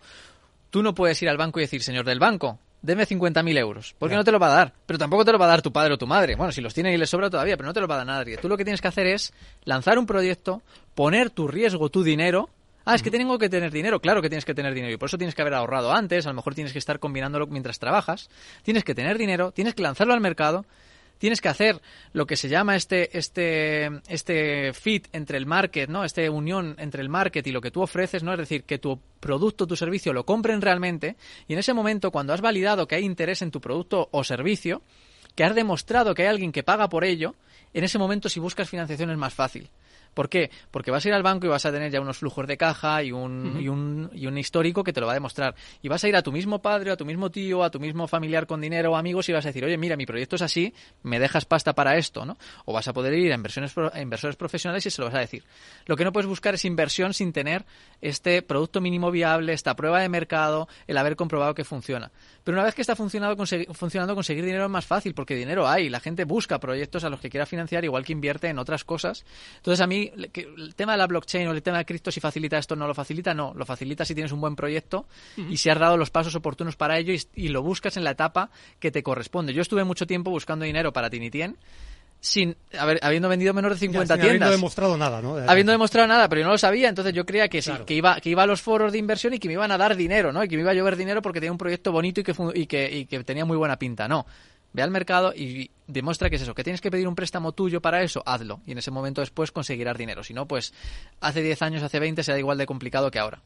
Tú 0.70 0.84
no 0.84 0.94
puedes 0.94 1.22
ir 1.22 1.30
al 1.30 1.38
banco 1.38 1.60
y 1.60 1.64
decir, 1.64 1.82
señor 1.82 2.06
del 2.06 2.20
banco, 2.20 2.60
deme 2.82 3.08
50.000 3.08 3.58
euros, 3.58 3.96
porque 3.98 4.16
no 4.16 4.24
te 4.24 4.32
lo 4.32 4.40
va 4.40 4.48
a 4.48 4.56
dar. 4.56 4.74
Pero 4.86 5.00
tampoco 5.00 5.26
te 5.26 5.32
lo 5.32 5.40
va 5.40 5.46
a 5.46 5.50
dar 5.50 5.62
tu 5.62 5.72
padre 5.72 5.94
o 5.94 5.98
tu 5.98 6.06
madre. 6.06 6.36
Bueno, 6.36 6.52
si 6.52 6.62
los 6.62 6.74
tiene 6.74 6.94
y 6.94 6.98
les 6.98 7.10
sobra 7.10 7.30
todavía, 7.30 7.58
pero 7.58 7.68
no 7.68 7.74
te 7.74 7.82
lo 7.82 7.88
va 7.88 7.96
a 7.96 7.98
dar 8.00 8.08
nadie. 8.08 8.38
Tú 8.38 8.48
lo 8.48 8.58
que 8.58 8.64
tienes 8.64 8.82
que 8.82 8.88
hacer 8.88 9.08
es 9.08 9.34
lanzar 9.64 9.98
un 9.98 10.06
proyecto, 10.06 10.62
poner 10.96 11.30
tu 11.30 11.48
riesgo, 11.48 11.90
tu 11.90 12.04
dinero. 12.04 12.50
Ah, 12.86 12.96
es 12.96 13.04
que 13.04 13.12
tengo 13.12 13.38
que 13.38 13.50
tener 13.50 13.72
dinero. 13.72 14.00
Claro 14.00 14.22
que 14.22 14.30
tienes 14.30 14.46
que 14.46 14.54
tener 14.54 14.74
dinero 14.74 14.94
y 14.94 14.98
por 14.98 15.10
eso 15.10 15.18
tienes 15.18 15.36
que 15.36 15.42
haber 15.42 15.54
ahorrado 15.54 15.92
antes. 15.92 16.26
A 16.26 16.30
lo 16.30 16.36
mejor 16.36 16.56
tienes 16.56 16.74
que 16.74 16.80
estar 16.80 17.00
combinándolo 17.00 17.48
mientras 17.48 17.80
trabajas. 17.80 18.30
Tienes 18.64 18.84
que 18.84 18.96
tener 18.96 19.18
dinero, 19.18 19.52
tienes 19.52 19.74
que 19.74 19.84
lanzarlo 19.84 20.14
al 20.14 20.22
mercado 20.22 20.66
tienes 21.20 21.42
que 21.42 21.50
hacer 21.50 21.80
lo 22.14 22.26
que 22.26 22.36
se 22.36 22.50
llama 22.50 22.76
este 22.76 23.16
este 23.16 23.92
este 24.08 24.74
fit 24.74 25.08
entre 25.14 25.38
el 25.38 25.46
market, 25.46 25.90
¿no? 25.90 26.04
Este 26.04 26.28
unión 26.30 26.76
entre 26.80 27.04
el 27.04 27.10
market 27.10 27.46
y 27.46 27.52
lo 27.52 27.62
que 27.62 27.70
tú 27.70 27.82
ofreces, 27.82 28.24
¿no? 28.24 28.34
Es 28.34 28.40
decir, 28.40 28.64
que 28.64 28.80
tu 28.80 29.00
producto, 29.20 29.68
tu 29.68 29.76
servicio 29.76 30.14
lo 30.14 30.26
compren 30.26 30.62
realmente 30.62 31.16
y 31.48 31.54
en 31.54 31.60
ese 31.60 31.74
momento 31.74 32.10
cuando 32.10 32.34
has 32.34 32.42
validado 32.42 32.88
que 32.88 32.96
hay 32.96 33.06
interés 33.06 33.44
en 33.44 33.52
tu 33.52 33.62
producto 33.62 34.10
o 34.12 34.24
servicio, 34.24 34.82
que 35.36 35.44
has 35.44 35.54
demostrado 35.54 36.16
que 36.16 36.24
hay 36.24 36.30
alguien 36.30 36.52
que 36.52 36.64
paga 36.64 36.90
por 36.90 37.04
ello, 37.04 37.36
en 37.74 37.84
ese 37.84 38.00
momento 38.00 38.30
si 38.30 38.40
buscas 38.40 38.70
financiación 38.70 39.12
es 39.12 39.18
más 39.18 39.34
fácil. 39.34 39.70
¿Por 40.14 40.30
qué? 40.30 40.50
Porque 40.72 40.92
vas 40.92 41.06
a 41.06 41.08
ir 41.08 41.14
al 41.14 41.24
banco 41.24 41.46
y 41.46 41.50
vas 41.50 41.66
a 41.66 41.72
tener 41.72 41.92
ya 41.92 42.02
unos 42.02 42.18
flujos 42.18 42.46
de 42.48 42.58
caja 42.58 43.04
y 43.04 43.12
un, 43.12 43.58
y 43.60 43.68
un, 43.70 44.10
y 44.14 44.28
un 44.28 44.38
histórico 44.38 44.84
que 44.84 44.92
te 44.92 45.00
lo 45.00 45.06
va 45.06 45.14
a 45.14 45.16
demostrar. 45.16 45.56
Y 45.82 45.88
vas 45.88 46.04
a 46.04 46.10
ir 46.10 46.16
a 46.16 46.22
tu 46.22 46.32
mismo 46.32 46.62
padre, 46.62 46.92
a 46.92 46.98
tu 46.98 47.06
mismo 47.06 47.30
tío, 47.30 47.64
a 47.64 47.70
tu 47.70 47.80
mismo 47.80 48.08
familiar 48.08 48.46
con 48.48 48.60
dinero 48.60 48.92
o 48.92 48.96
amigos 48.98 49.30
y 49.30 49.34
vas 49.34 49.46
a 49.46 49.50
decir, 49.50 49.64
oye, 49.64 49.78
mira, 49.78 49.96
mi 49.96 50.06
proyecto 50.06 50.36
es 50.36 50.42
así, 50.42 50.74
me 51.04 51.20
dejas 51.20 51.46
pasta 51.46 51.74
para 51.74 51.98
esto, 51.98 52.26
¿no? 52.26 52.38
O 52.66 52.74
vas 52.74 52.88
a 52.88 52.94
poder 52.94 53.14
ir 53.14 53.32
a, 53.32 53.36
inversiones, 53.36 53.74
a 53.78 54.02
inversores 54.02 54.36
profesionales 54.36 54.86
y 54.86 54.90
se 54.92 55.02
lo 55.02 55.08
vas 55.08 55.16
a 55.16 55.20
decir. 55.20 55.44
Lo 55.86 55.96
que 55.96 56.04
no 56.04 56.12
puedes 56.12 56.28
buscar 56.28 56.56
es 56.56 56.66
inversión 56.66 57.14
sin 57.14 57.32
tener 57.32 57.66
este 58.02 58.42
producto 58.42 58.82
mínimo 58.82 59.12
viable, 59.12 59.54
esta 59.54 59.76
prueba 59.76 60.02
de 60.02 60.10
mercado, 60.10 60.68
el 60.88 60.98
haber 60.98 61.16
comprobado 61.16 61.54
que 61.54 61.64
funciona. 61.64 62.12
Pero 62.44 62.56
una 62.58 62.64
vez 62.66 62.74
que 62.76 62.82
está 62.82 62.96
funcionado, 62.96 63.36
consegui- 63.36 63.72
funcionando, 63.74 64.16
conseguir 64.16 64.44
dinero 64.46 64.66
es 64.66 64.70
más 64.72 64.86
fácil 64.86 65.14
porque 65.14 65.36
dinero 65.36 65.68
hay. 65.68 65.90
La 65.90 66.00
gente 66.00 66.24
busca 66.24 66.60
proyectos 66.60 67.04
a 67.04 67.10
los 67.10 67.20
que 67.20 67.30
quiera 67.30 67.46
financiar 67.46 67.84
igual 67.84 68.04
que 68.06 68.14
invierte 68.14 68.48
en 68.48 68.58
otras 68.60 68.84
cosas. 68.84 69.26
Entonces 69.58 69.82
a 69.82 69.88
mí 69.88 69.99
mí, 70.00 70.12
el 70.58 70.76
tema 70.76 70.94
de 70.94 70.98
la 70.98 71.08
blockchain 71.08 71.48
o 71.48 71.52
el 71.52 71.62
tema 71.62 71.78
de 71.80 71.86
cripto, 71.86 72.12
si 72.12 72.20
facilita 72.20 72.58
esto 72.58 72.76
no 72.76 72.88
lo 72.88 72.94
facilita, 72.94 73.34
no. 73.34 73.54
Lo 73.56 73.66
facilita 73.66 74.06
si 74.06 74.14
tienes 74.16 74.32
un 74.32 74.42
buen 74.42 74.56
proyecto 74.56 75.06
y 75.38 75.58
si 75.58 75.70
has 75.70 75.80
dado 75.80 75.98
los 75.98 76.10
pasos 76.10 76.34
oportunos 76.36 76.76
para 76.76 76.98
ello 76.98 77.14
y, 77.14 77.22
y 77.36 77.50
lo 77.50 77.62
buscas 77.64 77.98
en 77.98 78.04
la 78.04 78.12
etapa 78.12 78.50
que 78.80 78.92
te 78.92 79.04
corresponde. 79.04 79.54
Yo 79.54 79.62
estuve 79.62 79.84
mucho 79.84 80.06
tiempo 80.08 80.32
buscando 80.32 80.66
dinero 80.66 80.92
para 80.94 81.10
Tinitien 81.10 81.58
sin 82.22 82.58
haber, 82.78 83.00
habiendo 83.02 83.30
vendido 83.30 83.54
menos 83.54 83.72
de 83.72 83.78
50 83.78 84.06
sin 84.06 84.12
habiendo 84.22 84.30
tiendas. 84.40 84.52
demostrado 84.52 84.98
nada, 84.98 85.22
¿no? 85.22 85.38
Habiendo 85.38 85.72
demostrado 85.72 86.06
nada, 86.06 86.28
pero 86.28 86.42
yo 86.42 86.48
no 86.48 86.52
lo 86.52 86.58
sabía, 86.58 86.90
entonces 86.90 87.14
yo 87.14 87.26
creía 87.26 87.48
que 87.48 87.62
sí, 87.62 87.70
Claro. 87.70 87.86
que 87.86 87.94
iba, 87.94 88.20
que 88.20 88.30
iba 88.30 88.44
a 88.44 88.46
los 88.46 88.62
foros 88.62 88.92
de 88.92 88.98
inversión 88.98 89.34
y 89.36 89.40
que 89.40 89.48
me 89.48 89.54
iban 89.54 89.72
a 89.72 89.78
dar 89.78 89.96
dinero, 89.96 90.34
¿no? 90.34 90.44
Y 90.44 90.50
que 90.50 90.58
me 90.58 90.64
iba 90.64 90.72
a 90.72 90.74
llover 90.74 90.98
dinero 90.98 91.22
porque 91.22 91.40
tenía 91.40 91.54
un 91.54 91.58
proyecto 91.58 91.94
bonito 91.94 92.20
y 92.20 92.24
que, 92.26 92.34
fu- 92.34 92.52
y 92.54 92.66
que, 92.66 92.94
y 92.94 93.06
que 93.06 93.24
tenía 93.24 93.46
muy 93.46 93.56
buena 93.56 93.80
pinta. 93.80 94.10
No. 94.10 94.26
Ve 94.74 94.82
al 94.82 94.92
mercado 94.92 95.34
y 95.34 95.72
demuestra 95.88 96.30
que 96.30 96.36
es 96.36 96.42
eso, 96.44 96.54
que 96.54 96.64
tienes 96.64 96.82
que 96.82 96.92
pedir 96.92 97.08
un 97.08 97.16
préstamo 97.16 97.52
tuyo 97.54 97.82
para 97.82 98.04
eso, 98.04 98.22
hazlo. 98.26 98.62
Y 98.66 98.74
en 98.74 98.78
ese 98.78 98.92
momento 98.92 99.22
después 99.22 99.52
conseguirás 99.52 99.98
dinero. 99.98 100.24
Si 100.24 100.34
no, 100.34 100.48
pues 100.48 100.74
hace 101.22 101.42
10 101.42 101.62
años, 101.64 101.84
hace 101.84 102.00
20 102.00 102.24
será 102.24 102.38
igual 102.38 102.58
de 102.58 102.66
complicado 102.66 103.10
que 103.10 103.20
ahora. 103.20 103.42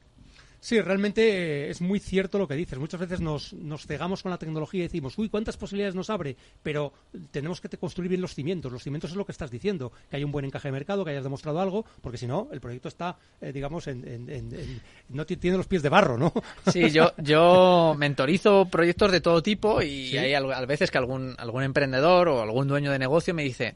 Sí, 0.65 0.79
realmente 0.79 1.65
eh, 1.65 1.69
es 1.69 1.81
muy 1.81 1.99
cierto 1.99 2.39
lo 2.39 2.47
que 2.47 2.55
dices. 2.55 2.79
Muchas 2.79 2.97
veces 3.01 3.19
nos, 3.19 3.51
nos 3.51 3.85
cegamos 3.85 4.23
con 4.23 4.29
la 4.31 4.37
tecnología 4.37 4.79
y 4.79 4.83
decimos, 4.83 5.17
uy, 5.17 5.27
cuántas 5.27 5.57
posibilidades 5.57 5.93
nos 5.93 6.09
abre, 6.09 6.37
pero 6.63 6.93
tenemos 7.31 7.59
que 7.59 7.67
construir 7.77 8.07
bien 8.07 8.21
los 8.21 8.33
cimientos. 8.33 8.71
Los 8.71 8.81
cimientos 8.81 9.11
es 9.11 9.17
lo 9.17 9.25
que 9.25 9.33
estás 9.33 9.51
diciendo, 9.51 9.91
que 10.09 10.15
hay 10.15 10.23
un 10.23 10.31
buen 10.31 10.45
encaje 10.45 10.69
de 10.69 10.71
mercado, 10.71 11.03
que 11.03 11.11
hayas 11.11 11.25
demostrado 11.25 11.59
algo, 11.59 11.83
porque 11.99 12.17
si 12.17 12.27
no, 12.27 12.47
el 12.53 12.61
proyecto 12.61 12.87
está, 12.87 13.17
eh, 13.41 13.51
digamos, 13.51 13.87
en, 13.87 14.07
en- 14.07 14.29
en- 14.29 14.81
no 15.09 15.25
ti- 15.25 15.35
tiene 15.35 15.57
los 15.57 15.67
pies 15.67 15.83
de 15.83 15.89
barro, 15.89 16.17
¿no? 16.17 16.31
Sí, 16.71 16.89
yo, 16.91 17.11
yo 17.17 17.93
mentorizo 17.97 18.63
proyectos 18.69 19.11
de 19.11 19.19
todo 19.19 19.43
tipo 19.43 19.81
y 19.81 20.11
Sí. 20.11 20.17
hay 20.17 20.33
al- 20.33 20.53
a 20.53 20.65
veces 20.65 20.91
que 20.91 20.97
algún, 20.97 21.35
algún 21.39 21.63
emprendedor 21.63 22.29
o 22.29 22.41
algún 22.41 22.69
dueño 22.69 22.89
de 22.89 22.99
negocio 22.99 23.33
me 23.33 23.43
dice, 23.43 23.75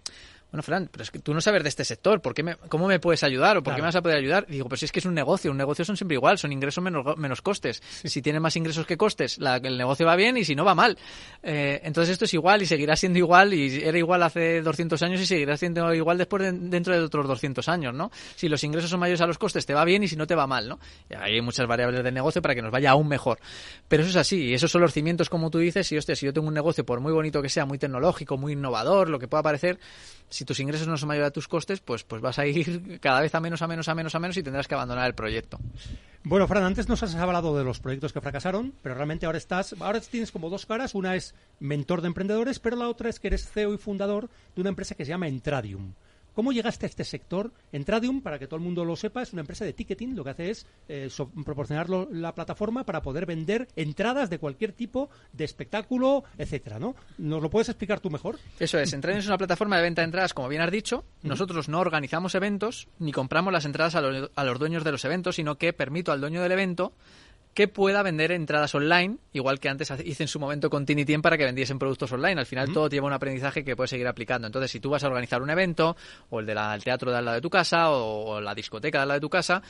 bueno, 0.52 0.64
Fran, 0.64 0.88
pero 0.92 1.04
es 1.04 1.12
que 1.12 1.20
tú 1.20 1.34
no 1.34 1.42
sabes 1.42 1.62
de 1.64 1.70
este 1.70 1.84
sector, 1.84 2.22
¿por 2.22 2.34
qué 2.34 2.42
me, 2.42 2.56
¿cómo 2.70 2.88
me 2.88 3.00
puedes 3.00 3.22
ayudar 3.24 3.58
o 3.58 3.64
por 3.64 3.74
qué 3.76 3.82
me 3.82 3.88
vas 3.88 3.96
a 3.98 4.02
poder 4.02 4.18
ayudar? 4.18 4.46
Y 4.48 4.54
digo, 4.54 4.70
pues 4.70 4.80
si 4.80 4.86
es 4.86 4.92
que 4.94 5.00
es 5.00 5.06
un 5.06 5.14
negocio, 5.14 5.52
un 5.52 5.58
negocio 5.58 5.84
son 5.84 5.98
siempre 5.98 6.16
igual, 6.16 6.38
son 6.38 6.54
ingresos 6.54 6.82
menos, 6.82 7.18
menos 7.18 7.42
costes. 7.42 7.82
Si 8.04 8.22
tiene 8.22 8.40
más 8.40 8.56
ingresos 8.56 8.86
que 8.86 8.96
costes, 8.96 9.38
la- 9.40 9.58
el 9.58 9.78
negocio 9.78 10.06
va 10.06 10.16
bien 10.16 10.38
y 10.38 10.46
si 10.46 10.56
no 10.56 10.64
va 10.64 10.74
mal. 10.74 10.98
Eh, 11.44 11.82
entonces 11.84 12.14
esto 12.14 12.26
es 12.26 12.34
igual 12.34 12.62
y 12.62 12.66
seguirá 12.66 12.96
siendo 12.96 13.20
igual 13.20 13.54
y 13.54 13.84
era 13.84 13.98
igual 13.98 14.24
hace 14.24 14.62
200 14.62 15.02
años 15.04 15.20
y 15.20 15.26
seguirá 15.26 15.58
siendo 15.58 15.94
igual 15.94 16.18
después 16.18 16.42
de- 16.44 16.52
dentro 16.54 16.94
de 16.94 17.02
otros 17.02 17.28
200 17.28 17.68
años, 17.68 17.94
¿no? 17.94 18.10
Si 18.36 18.48
los 18.48 18.64
ingresos 18.64 18.90
son 18.90 19.00
mayores 19.02 19.20
a 19.22 19.28
los 19.28 19.38
costes, 19.38 19.66
te 19.66 19.74
va 19.74 19.84
bien 19.84 20.04
y 20.04 20.08
si 20.08 20.16
no 20.16 20.26
te 20.28 20.36
va 20.36 20.48
mal, 20.48 20.70
¿no? 20.70 20.80
Y 21.10 21.16
hay 21.16 21.42
muchas 21.42 21.68
variables 21.68 22.04
del 22.04 22.14
negocio 22.14 22.42
para 22.42 22.56
que 22.56 22.62
nos 22.62 22.72
vaya 22.72 22.92
aún 22.92 23.08
mejor. 23.10 23.38
Pero 23.90 24.04
eso 24.04 24.12
es 24.12 24.16
así, 24.16 24.46
y 24.46 24.54
esos 24.54 24.72
son 24.72 24.82
los 24.82 24.94
cimientos, 24.94 25.30
como 25.30 25.50
tú 25.52 25.60
dices, 25.60 25.92
y 25.92 25.98
hostia, 25.98 26.16
si 26.16 26.26
yo 26.26 26.32
tengo 26.34 26.48
un 26.48 26.54
negocio, 26.54 26.86
por 26.86 27.02
muy 27.02 27.12
bonito 27.12 27.42
que 27.42 27.50
sea, 27.50 27.66
muy 27.66 27.78
tecnológico, 27.78 28.38
muy 28.38 28.54
innovador, 28.54 29.10
lo 29.10 29.20
que 29.20 29.28
pueda 29.28 29.44
parecer, 29.44 29.78
si 30.30 30.44
tus 30.48 30.60
ingresos 30.62 30.88
no 30.88 30.98
son 30.98 31.10
mayores 31.10 31.28
a 31.28 31.32
tus 31.32 31.48
costes, 31.48 31.82
pues, 31.82 32.04
pues 32.04 32.22
vas 32.22 32.40
a 32.40 32.48
ir 32.48 33.00
cada 33.02 33.22
vez 33.22 33.36
a 33.36 33.40
menos, 33.40 33.62
a 33.62 33.68
menos, 33.68 33.88
a 33.90 33.94
menos, 33.94 34.16
a 34.16 34.20
menos 34.20 34.38
y 34.38 34.44
tendrás 34.44 34.68
que 34.68 34.74
abandonar 34.74 35.06
el 35.06 35.14
proyecto. 35.14 35.60
Bueno, 36.24 36.48
Fran, 36.48 36.64
antes 36.64 36.90
nos 36.90 37.04
has 37.04 37.14
hablado 37.16 37.56
de 37.58 37.64
los 37.64 37.80
proyectos 37.80 38.14
que 38.14 38.22
fracasaron, 38.22 38.74
pero 38.82 38.96
realmente 38.96 39.26
ahora 39.26 39.38
estás, 39.38 39.76
ahora 39.80 40.00
tienes 40.00 40.32
como 40.32 40.50
dos 40.50 40.66
caras. 40.66 40.96
Una 40.96 41.16
es 41.16 41.36
mentor 41.60 42.02
de 42.02 42.08
emprendedores, 42.08 42.60
pero 42.60 42.78
la 42.78 42.88
otra 42.88 43.10
es 43.10 43.20
que 43.20 43.28
eres 43.28 43.50
CEO 43.50 43.74
y 43.74 43.78
fundador 43.78 44.30
de 44.56 44.62
una 44.62 44.70
empresa 44.70 44.96
que 44.96 45.06
se 45.06 45.10
llama 45.10 45.28
Entradium. 45.28 45.94
¿Cómo 46.38 46.52
llegaste 46.52 46.86
a 46.86 46.90
este 46.90 47.04
sector? 47.04 47.52
Entradium, 47.72 48.22
para 48.22 48.38
que 48.38 48.46
todo 48.46 48.58
el 48.58 48.62
mundo 48.64 48.86
lo 48.86 48.96
sepa, 48.96 49.24
es 49.24 49.34
una 49.34 49.40
empresa 49.42 49.66
de 49.66 49.74
ticketing. 49.74 50.16
Lo 50.16 50.24
que 50.24 50.30
hace 50.30 50.52
es 50.52 50.68
eh, 50.88 51.08
so- 51.10 51.32
proporcionar 51.44 51.90
la 51.90 52.36
plataforma 52.36 52.84
para 52.84 53.02
poder 53.02 53.26
vender 53.26 53.68
entradas 53.76 54.30
de 54.30 54.38
cualquier 54.38 54.72
tipo 54.72 55.10
de 55.34 55.46
espectáculo, 55.46 56.26
etcétera, 56.38 56.78
¿no? 56.78 56.96
¿Nos 57.18 57.42
lo 57.42 57.50
puedes 57.50 57.70
explicar 57.70 58.02
tú 58.02 58.12
mejor? 58.12 58.38
Eso 58.60 58.78
es, 58.78 58.94
Entradio 58.94 59.18
es 59.18 59.26
una 59.26 59.40
plataforma 59.40 59.78
de 59.78 59.82
venta 59.82 60.04
de 60.04 60.06
entradas, 60.06 60.36
como 60.36 60.48
bien 60.48 60.62
has 60.62 60.70
dicho. 60.70 61.06
Nosotros 61.24 61.70
no 61.70 61.80
organizamos 61.80 62.36
eventos 62.36 62.88
ni 63.00 63.12
compramos 63.12 63.52
las 63.52 63.66
entradas 63.66 63.96
a 63.96 64.02
los, 64.02 64.30
a 64.36 64.44
los 64.44 64.60
dueños 64.60 64.84
de 64.84 64.92
los 64.92 65.04
eventos, 65.06 65.38
sino 65.38 65.58
que 65.58 65.74
permito 65.74 66.12
al 66.12 66.22
dueño 66.22 66.44
del 66.44 66.52
evento 66.52 66.94
que 67.58 67.68
pueda 67.68 68.04
vender 68.04 68.32
entradas 68.32 68.76
online, 68.76 69.18
igual 69.34 69.60
que 69.60 69.68
antes 69.68 69.92
hice 70.06 70.22
en 70.26 70.28
su 70.28 70.40
momento 70.40 70.70
con 70.70 70.86
Tinitien 70.86 71.24
para 71.24 71.40
que 71.40 71.44
vendiesen 71.44 71.80
productos 71.80 72.12
online. 72.12 72.40
Al 72.40 72.46
final 72.46 72.72
todo 72.72 72.88
lleva 72.88 73.08
un 73.08 73.14
aprendizaje 73.14 73.64
que 73.66 73.76
puedes 73.76 73.90
seguir 73.90 74.06
aplicando. 74.08 74.46
Entonces, 74.46 74.70
si 74.70 74.80
tú 74.80 74.92
vas 74.92 75.04
a 75.04 75.08
organizar 75.08 75.42
un 75.42 75.50
evento, 75.50 75.98
o 76.30 76.40
el 76.40 76.46
del 76.46 76.60
teatro 76.84 77.10
de 77.10 77.18
al 77.18 77.26
lado 77.26 77.34
de 77.34 77.42
tu 77.42 77.50
casa, 77.50 77.90
o, 77.90 78.26
o 78.36 78.42
la 78.42 78.54
discoteca 78.54 79.00
de 79.00 79.02
al 79.02 79.08
lado 79.08 79.18
de 79.18 79.22
tu 79.22 79.30
casa, 79.32 79.64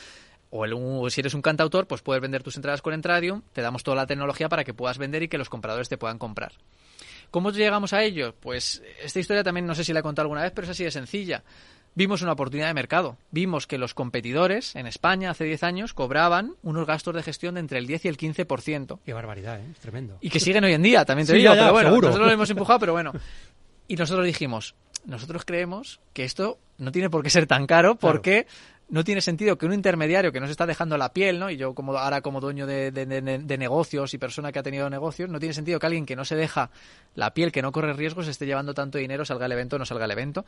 o 0.50 0.66
el- 0.66 1.12
si 1.12 1.22
eres 1.22 1.34
un 1.34 1.42
cantautor, 1.42 1.88
pues 1.88 2.02
puedes 2.02 2.22
vender 2.22 2.44
tus 2.44 2.58
entradas 2.58 2.82
con 2.82 2.94
Entradium, 2.94 3.42
te 3.54 3.62
damos 3.62 3.84
toda 3.84 3.96
la 3.96 4.06
tecnología 4.06 4.50
para 4.50 4.66
que 4.66 4.74
puedas 4.74 4.98
vender 4.98 5.24
y 5.24 5.30
que 5.30 5.38
los 5.38 5.48
compradores 5.48 5.88
te 5.88 5.98
puedan 5.98 6.18
comprar. 6.18 6.52
¿Cómo 7.32 7.52
llegamos 7.52 7.94
a 7.94 8.04
ello? 8.04 8.36
Pues 8.38 8.84
esta 9.02 9.20
historia 9.22 9.44
también 9.46 9.66
no 9.66 9.76
sé 9.76 9.86
si 9.86 9.94
la 9.94 10.02
he 10.02 10.04
contado 10.04 10.24
alguna 10.26 10.42
vez, 10.42 10.52
pero 10.54 10.66
es 10.66 10.72
así 10.72 10.84
de 10.84 10.92
sencilla. 10.92 11.42
Vimos 11.98 12.22
una 12.22 12.34
oportunidad 12.34 12.68
de 12.68 12.76
mercado. 12.76 13.18
Vimos 13.32 13.66
que 13.66 13.80
los 13.80 13.96
competidores 13.96 14.76
en 14.76 14.86
España 14.86 15.32
hace 15.32 15.46
10 15.46 15.64
años 15.64 15.96
cobraban 15.96 16.54
unos 16.62 16.86
gastos 16.86 17.16
de 17.16 17.24
gestión 17.24 17.56
de 17.56 17.62
entre 17.62 17.80
el 17.80 17.88
10 17.88 18.06
y 18.06 18.08
el 18.08 18.18
15%. 18.20 19.00
Qué 19.04 19.14
barbaridad, 19.14 19.60
¿eh? 19.60 19.66
Es 19.72 19.80
tremendo. 19.80 20.20
Y 20.22 20.30
que 20.30 20.40
siguen 20.40 20.64
hoy 20.64 20.74
en 20.74 20.84
día, 20.84 21.06
también 21.06 21.26
te 21.26 21.34
Sí, 21.34 21.40
digo, 21.40 21.50
ya, 21.50 21.56
ya, 21.56 21.62
pero 21.64 21.74
bueno, 21.74 21.90
seguro. 21.90 22.08
nosotros 22.10 22.28
lo 22.28 22.34
hemos 22.36 22.50
empujado, 22.52 22.80
pero 22.80 22.92
bueno. 22.94 23.14
Y 23.88 23.96
nosotros 23.96 24.28
dijimos, 24.28 24.76
nosotros 25.06 25.44
creemos 25.44 26.00
que 26.14 26.24
esto 26.24 26.60
no 26.78 26.92
tiene 26.92 27.10
por 27.10 27.24
qué 27.24 27.32
ser 27.32 27.48
tan 27.48 27.66
caro 27.66 27.96
porque 27.96 28.46
no 28.89 29.04
tiene 29.04 29.19
sentido 29.21 29.58
que 29.58 29.65
un 29.65 29.73
intermediario 29.73 30.32
que 30.32 30.39
nos 30.39 30.50
está 30.50 30.65
dejando 30.65 30.97
la 30.97 31.12
piel, 31.12 31.39
¿no? 31.39 31.50
Y 31.50 31.58
yo 31.58 31.73
como 31.73 31.97
ahora 31.97 32.21
como 32.21 32.39
dueño 32.39 32.65
de, 32.65 32.91
de- 32.91 33.06
de- 33.06 33.39
de 33.39 33.58
negocios 33.58 34.13
y 34.13 34.17
persona 34.17 34.52
que 34.52 34.60
ha 34.60 34.63
tenido 34.63 34.89
negocios, 34.89 35.30
no 35.30 35.39
tiene 35.39 35.54
sentido 35.54 35.78
que 35.80 35.86
alguien 35.88 36.06
que 36.06 36.15
no 36.15 36.23
se 36.23 36.36
deja 36.38 36.69
la 37.15 37.34
piel, 37.34 37.52
que 37.52 37.62
no 37.62 37.71
corre 37.73 37.91
riesgos, 37.93 38.28
esté 38.28 38.45
llevando 38.45 38.73
tanto 38.73 38.97
dinero, 38.97 39.26
salga 39.26 39.45
el 39.45 39.52
evento 39.52 39.76
o 39.76 39.80
no 39.80 39.86
salga 39.86 40.06
el 40.06 40.12
evento. 40.12 40.45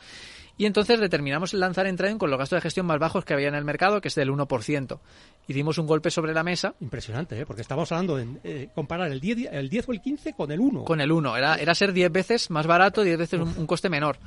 Y 0.58 0.66
entonces 0.66 1.00
determinamos 1.00 1.54
lanzar 1.54 1.86
Entrain 1.88 2.18
con 2.18 2.30
los 2.30 2.40
gastos 2.40 2.58
de 2.58 2.62
gestión 2.62 2.86
más 2.86 3.00
bajos 3.00 3.26
que 3.26 3.34
había 3.34 3.50
en 3.50 3.56
el 3.56 3.66
mercado, 3.66 4.00
que 4.00 4.08
es 4.08 4.16
del 4.16 4.30
1%. 4.32 5.00
Y 5.48 5.54
dimos 5.54 5.78
un 5.78 5.88
golpe 5.88 6.10
sobre 6.12 6.34
la 6.34 6.44
mesa 6.44 6.76
Impresionante, 6.80 7.40
¿eh? 7.42 7.46
Porque 7.46 7.62
estamos 7.62 7.92
hablando 7.92 8.16
de 8.16 8.28
eh, 8.44 8.70
comparar 8.74 9.12
el 9.12 9.20
10, 9.20 9.50
el 9.52 9.70
10 9.70 9.90
o 9.90 9.92
el 9.92 10.02
15 10.02 10.34
con 10.34 10.52
el 10.52 10.60
1. 10.60 10.86
con 10.86 11.02
el 11.02 11.12
1. 11.12 11.36
Era, 11.38 11.56
era 11.56 11.76
ser 11.76 11.92
10 11.92 12.12
veces 12.12 12.50
más 12.52 12.68
barato, 12.68 13.04
10 13.04 13.18
veces 13.18 13.40
un, 13.42 13.54
un 13.58 13.68
coste 13.68 13.90
menor. 13.90 14.18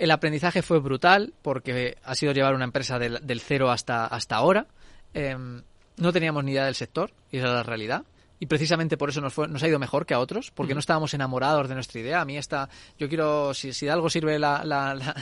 El 0.00 0.10
aprendizaje 0.10 0.62
fue 0.62 0.78
brutal 0.80 1.34
porque 1.42 1.96
ha 2.04 2.14
sido 2.14 2.32
llevar 2.32 2.54
una 2.54 2.64
empresa 2.64 2.98
del, 2.98 3.18
del 3.22 3.40
cero 3.40 3.70
hasta, 3.70 4.06
hasta 4.06 4.36
ahora. 4.36 4.66
Em, 5.12 5.62
no 5.98 6.12
teníamos 6.12 6.42
ni 6.42 6.52
idea 6.52 6.64
del 6.64 6.74
sector 6.74 7.12
y 7.30 7.36
esa 7.38 7.48
es 7.48 7.52
la 7.52 7.62
realidad. 7.62 8.04
Y 8.42 8.46
precisamente 8.46 8.96
por 8.96 9.10
eso 9.10 9.20
nos, 9.20 9.34
fue- 9.34 9.48
nos 9.48 9.62
ha 9.62 9.68
ido 9.68 9.78
mejor 9.78 10.06
que 10.06 10.14
a 10.14 10.18
otros, 10.18 10.50
porque 10.52 10.72
no 10.72 10.80
estábamos 10.80 11.12
enamorados 11.12 11.68
de 11.68 11.74
nuestra 11.74 12.00
idea. 12.00 12.22
A 12.22 12.24
mí 12.24 12.38
esta, 12.38 12.70
yo 12.98 13.06
quiero, 13.06 13.52
si, 13.52 13.74
si 13.74 13.84
de 13.84 13.92
algo 13.92 14.08
sirve 14.08 14.38
la, 14.38 14.64
la, 14.64 14.94
la, 14.94 15.14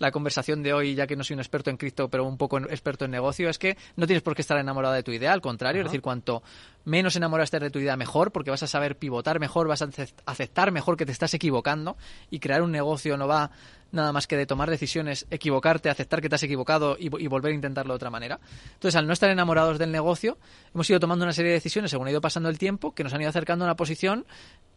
la 0.00 0.10
conversación 0.10 0.60
de 0.64 0.72
hoy, 0.72 0.96
ya 0.96 1.06
que 1.06 1.14
no 1.14 1.22
soy 1.22 1.34
un 1.34 1.40
experto 1.40 1.70
en 1.70 1.76
cripto, 1.76 2.08
pero 2.10 2.24
un 2.24 2.36
poco 2.36 2.58
en- 2.58 2.64
experto 2.64 3.04
en 3.04 3.12
negocio, 3.12 3.48
es 3.48 3.60
que 3.60 3.76
no 3.94 4.08
tienes 4.08 4.24
por 4.24 4.34
qué 4.34 4.42
estar 4.42 4.58
enamorado 4.58 4.94
de 4.94 5.04
tu 5.04 5.12
idea, 5.12 5.32
al 5.32 5.40
contrario, 5.40 5.82
es 5.82 5.86
decir, 5.86 6.00
cuanto 6.02 6.42
menos 6.84 7.16
enamorado 7.16 7.44
estés 7.44 7.60
de 7.60 7.70
tu 7.70 7.78
idea, 7.78 7.96
mejor, 7.96 8.30
porque 8.32 8.50
vas 8.50 8.62
a 8.62 8.66
saber 8.66 8.96
pivotar 8.96 9.40
mejor, 9.40 9.68
vas 9.68 9.82
a 9.82 9.86
acep- 9.86 10.12
aceptar 10.26 10.70
mejor 10.72 10.96
que 10.96 11.06
te 11.06 11.12
estás 11.12 11.32
equivocando 11.34 11.96
y 12.30 12.38
crear 12.40 12.62
un 12.62 12.72
negocio 12.72 13.16
no 13.16 13.26
va 13.26 13.50
nada 13.92 14.12
más 14.12 14.26
que 14.26 14.36
de 14.36 14.44
tomar 14.44 14.68
decisiones, 14.68 15.26
equivocarte, 15.30 15.88
aceptar 15.88 16.20
que 16.20 16.28
te 16.28 16.34
has 16.34 16.42
equivocado 16.42 16.96
y, 16.98 17.06
y 17.22 17.26
volver 17.28 17.52
a 17.52 17.54
intentarlo 17.54 17.94
de 17.94 17.96
otra 17.96 18.10
manera. 18.10 18.40
Entonces, 18.74 18.96
al 18.96 19.06
no 19.06 19.12
estar 19.12 19.30
enamorados 19.30 19.78
del 19.78 19.92
negocio, 19.92 20.36
hemos 20.74 20.90
ido 20.90 20.98
tomando 20.98 21.24
una 21.24 21.32
serie 21.32 21.50
de 21.50 21.58
decisiones 21.58 21.90
según 21.90 22.08
ha 22.08 22.10
ido 22.10 22.20
pasando 22.20 22.48
el 22.48 22.58
tiempo 22.58 22.94
que 22.94 23.04
nos 23.04 23.14
han 23.14 23.20
ido 23.20 23.30
acercando 23.30 23.64
a 23.64 23.68
una 23.68 23.76
posición 23.76 24.26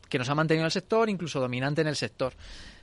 que 0.07 0.19
nos 0.19 0.29
ha 0.29 0.35
mantenido 0.35 0.61
en 0.61 0.67
el 0.67 0.71
sector, 0.71 1.09
incluso 1.09 1.39
dominante 1.39 1.81
en 1.81 1.87
el 1.87 1.95
sector. 1.95 2.33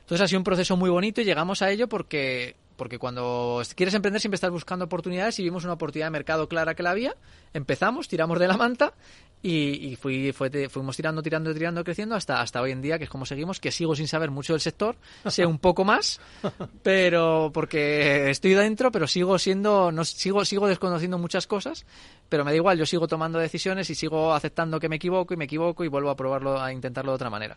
Entonces 0.00 0.24
ha 0.24 0.28
sido 0.28 0.40
un 0.40 0.44
proceso 0.44 0.76
muy 0.76 0.90
bonito 0.90 1.22
y 1.22 1.24
llegamos 1.24 1.62
a 1.62 1.70
ello 1.70 1.88
porque, 1.88 2.56
porque 2.76 2.98
cuando 2.98 3.62
quieres 3.76 3.94
emprender 3.94 4.20
siempre 4.20 4.34
estás 4.36 4.50
buscando 4.50 4.84
oportunidades 4.86 5.38
y 5.38 5.42
vimos 5.44 5.64
una 5.64 5.74
oportunidad 5.74 6.06
de 6.06 6.10
mercado 6.12 6.48
clara 6.48 6.74
que 6.74 6.82
la 6.82 6.90
había, 6.90 7.14
empezamos, 7.52 8.08
tiramos 8.08 8.38
de 8.38 8.48
la 8.48 8.56
manta 8.56 8.94
y, 9.42 9.88
y 9.88 9.96
fui, 9.96 10.32
fue- 10.32 10.50
te- 10.50 10.68
fuimos 10.68 10.96
tirando, 10.96 11.22
tirando, 11.22 11.52
tirando, 11.54 11.84
creciendo 11.84 12.14
hasta, 12.14 12.40
hasta 12.40 12.60
hoy 12.60 12.72
en 12.72 12.82
día, 12.82 12.98
que 12.98 13.04
es 13.04 13.10
como 13.10 13.26
seguimos, 13.26 13.60
que 13.60 13.70
sigo 13.70 13.94
sin 13.94 14.08
saber 14.08 14.30
mucho 14.30 14.54
del 14.54 14.60
sector, 14.60 14.96
sé 15.26 15.44
un 15.46 15.58
poco 15.58 15.84
más, 15.84 16.20
pero 16.82 17.50
porque 17.52 18.30
estoy 18.30 18.54
dentro, 18.54 18.90
pero 18.90 19.06
sigo 19.06 19.38
siendo, 19.38 19.92
no, 19.92 20.04
sigo, 20.04 20.44
sigo 20.44 20.66
desconociendo 20.66 21.18
muchas 21.18 21.46
cosas, 21.46 21.84
pero 22.28 22.44
me 22.44 22.50
da 22.52 22.56
igual, 22.56 22.78
yo 22.78 22.86
sigo 22.86 23.06
tomando 23.06 23.38
decisiones 23.38 23.88
y 23.90 23.94
sigo 23.94 24.32
aceptando 24.34 24.80
que 24.80 24.88
me 24.88 24.96
equivoco 24.96 25.34
y 25.34 25.36
me 25.36 25.44
equivoco 25.44 25.84
y 25.84 25.88
vuelvo 25.88 26.10
a 26.10 26.16
probarlo, 26.16 26.60
a 26.60 26.72
intentarlo 26.72 27.12
de 27.12 27.16
otra 27.16 27.30
manera. 27.30 27.56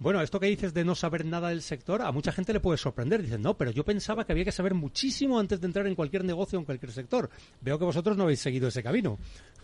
Bueno, 0.00 0.22
esto 0.22 0.38
que 0.38 0.46
dices 0.46 0.72
de 0.72 0.84
no 0.84 0.94
saber 0.94 1.24
nada 1.24 1.48
del 1.48 1.60
sector, 1.60 2.02
a 2.02 2.12
mucha 2.12 2.30
gente 2.30 2.52
le 2.52 2.60
puede 2.60 2.78
sorprender. 2.78 3.20
Dicen, 3.20 3.42
no, 3.42 3.56
pero 3.56 3.72
yo 3.72 3.84
pensaba 3.84 4.24
que 4.24 4.32
había 4.32 4.44
que 4.44 4.52
saber 4.52 4.74
muchísimo 4.74 5.40
antes 5.40 5.60
de 5.60 5.66
entrar 5.66 5.86
en 5.88 5.96
cualquier 5.96 6.24
negocio 6.24 6.58
o 6.58 6.62
en 6.62 6.66
cualquier 6.66 6.92
sector. 6.92 7.28
Veo 7.60 7.78
que 7.78 7.84
vosotros 7.84 8.16
no 8.16 8.22
habéis 8.24 8.40
seguido 8.40 8.68
ese 8.68 8.82
camino. 8.82 9.18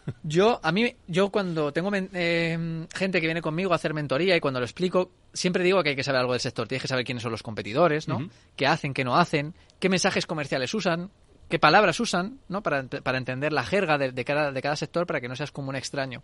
Yo, 0.22 0.60
a 0.62 0.70
mí, 0.70 0.94
yo 1.06 1.30
cuando 1.30 1.72
tengo 1.72 1.90
eh, 1.94 2.86
gente 2.94 3.20
que 3.22 3.26
viene 3.26 3.40
conmigo 3.40 3.72
a 3.72 3.76
hacer 3.76 3.94
mentoría 3.94 4.36
y 4.36 4.40
cuando 4.40 4.60
lo 4.60 4.66
explico, 4.66 5.10
siempre 5.32 5.64
digo 5.64 5.82
que 5.82 5.90
hay 5.90 5.96
que 5.96 6.04
saber 6.04 6.20
algo 6.20 6.32
del 6.32 6.42
sector. 6.42 6.68
Tienes 6.68 6.82
que 6.82 6.88
saber 6.88 7.06
quiénes 7.06 7.22
son 7.22 7.32
los 7.32 7.42
competidores, 7.42 8.06
¿no? 8.06 8.28
¿Qué 8.54 8.66
hacen, 8.66 8.92
qué 8.92 9.02
no 9.02 9.16
hacen? 9.16 9.54
¿Qué 9.80 9.88
mensajes 9.88 10.26
comerciales 10.26 10.74
usan? 10.74 11.10
¿Qué 11.48 11.58
palabras 11.58 12.00
usan, 12.00 12.38
¿no? 12.48 12.62
Para, 12.62 12.86
para 12.86 13.16
entender 13.16 13.54
la 13.54 13.64
jerga 13.64 13.96
de, 13.96 14.12
de 14.12 14.24
cada, 14.26 14.52
de 14.52 14.60
cada 14.60 14.76
sector 14.76 15.06
para 15.06 15.22
que 15.22 15.28
no 15.28 15.36
seas 15.36 15.52
como 15.52 15.70
un 15.70 15.76
extraño. 15.76 16.22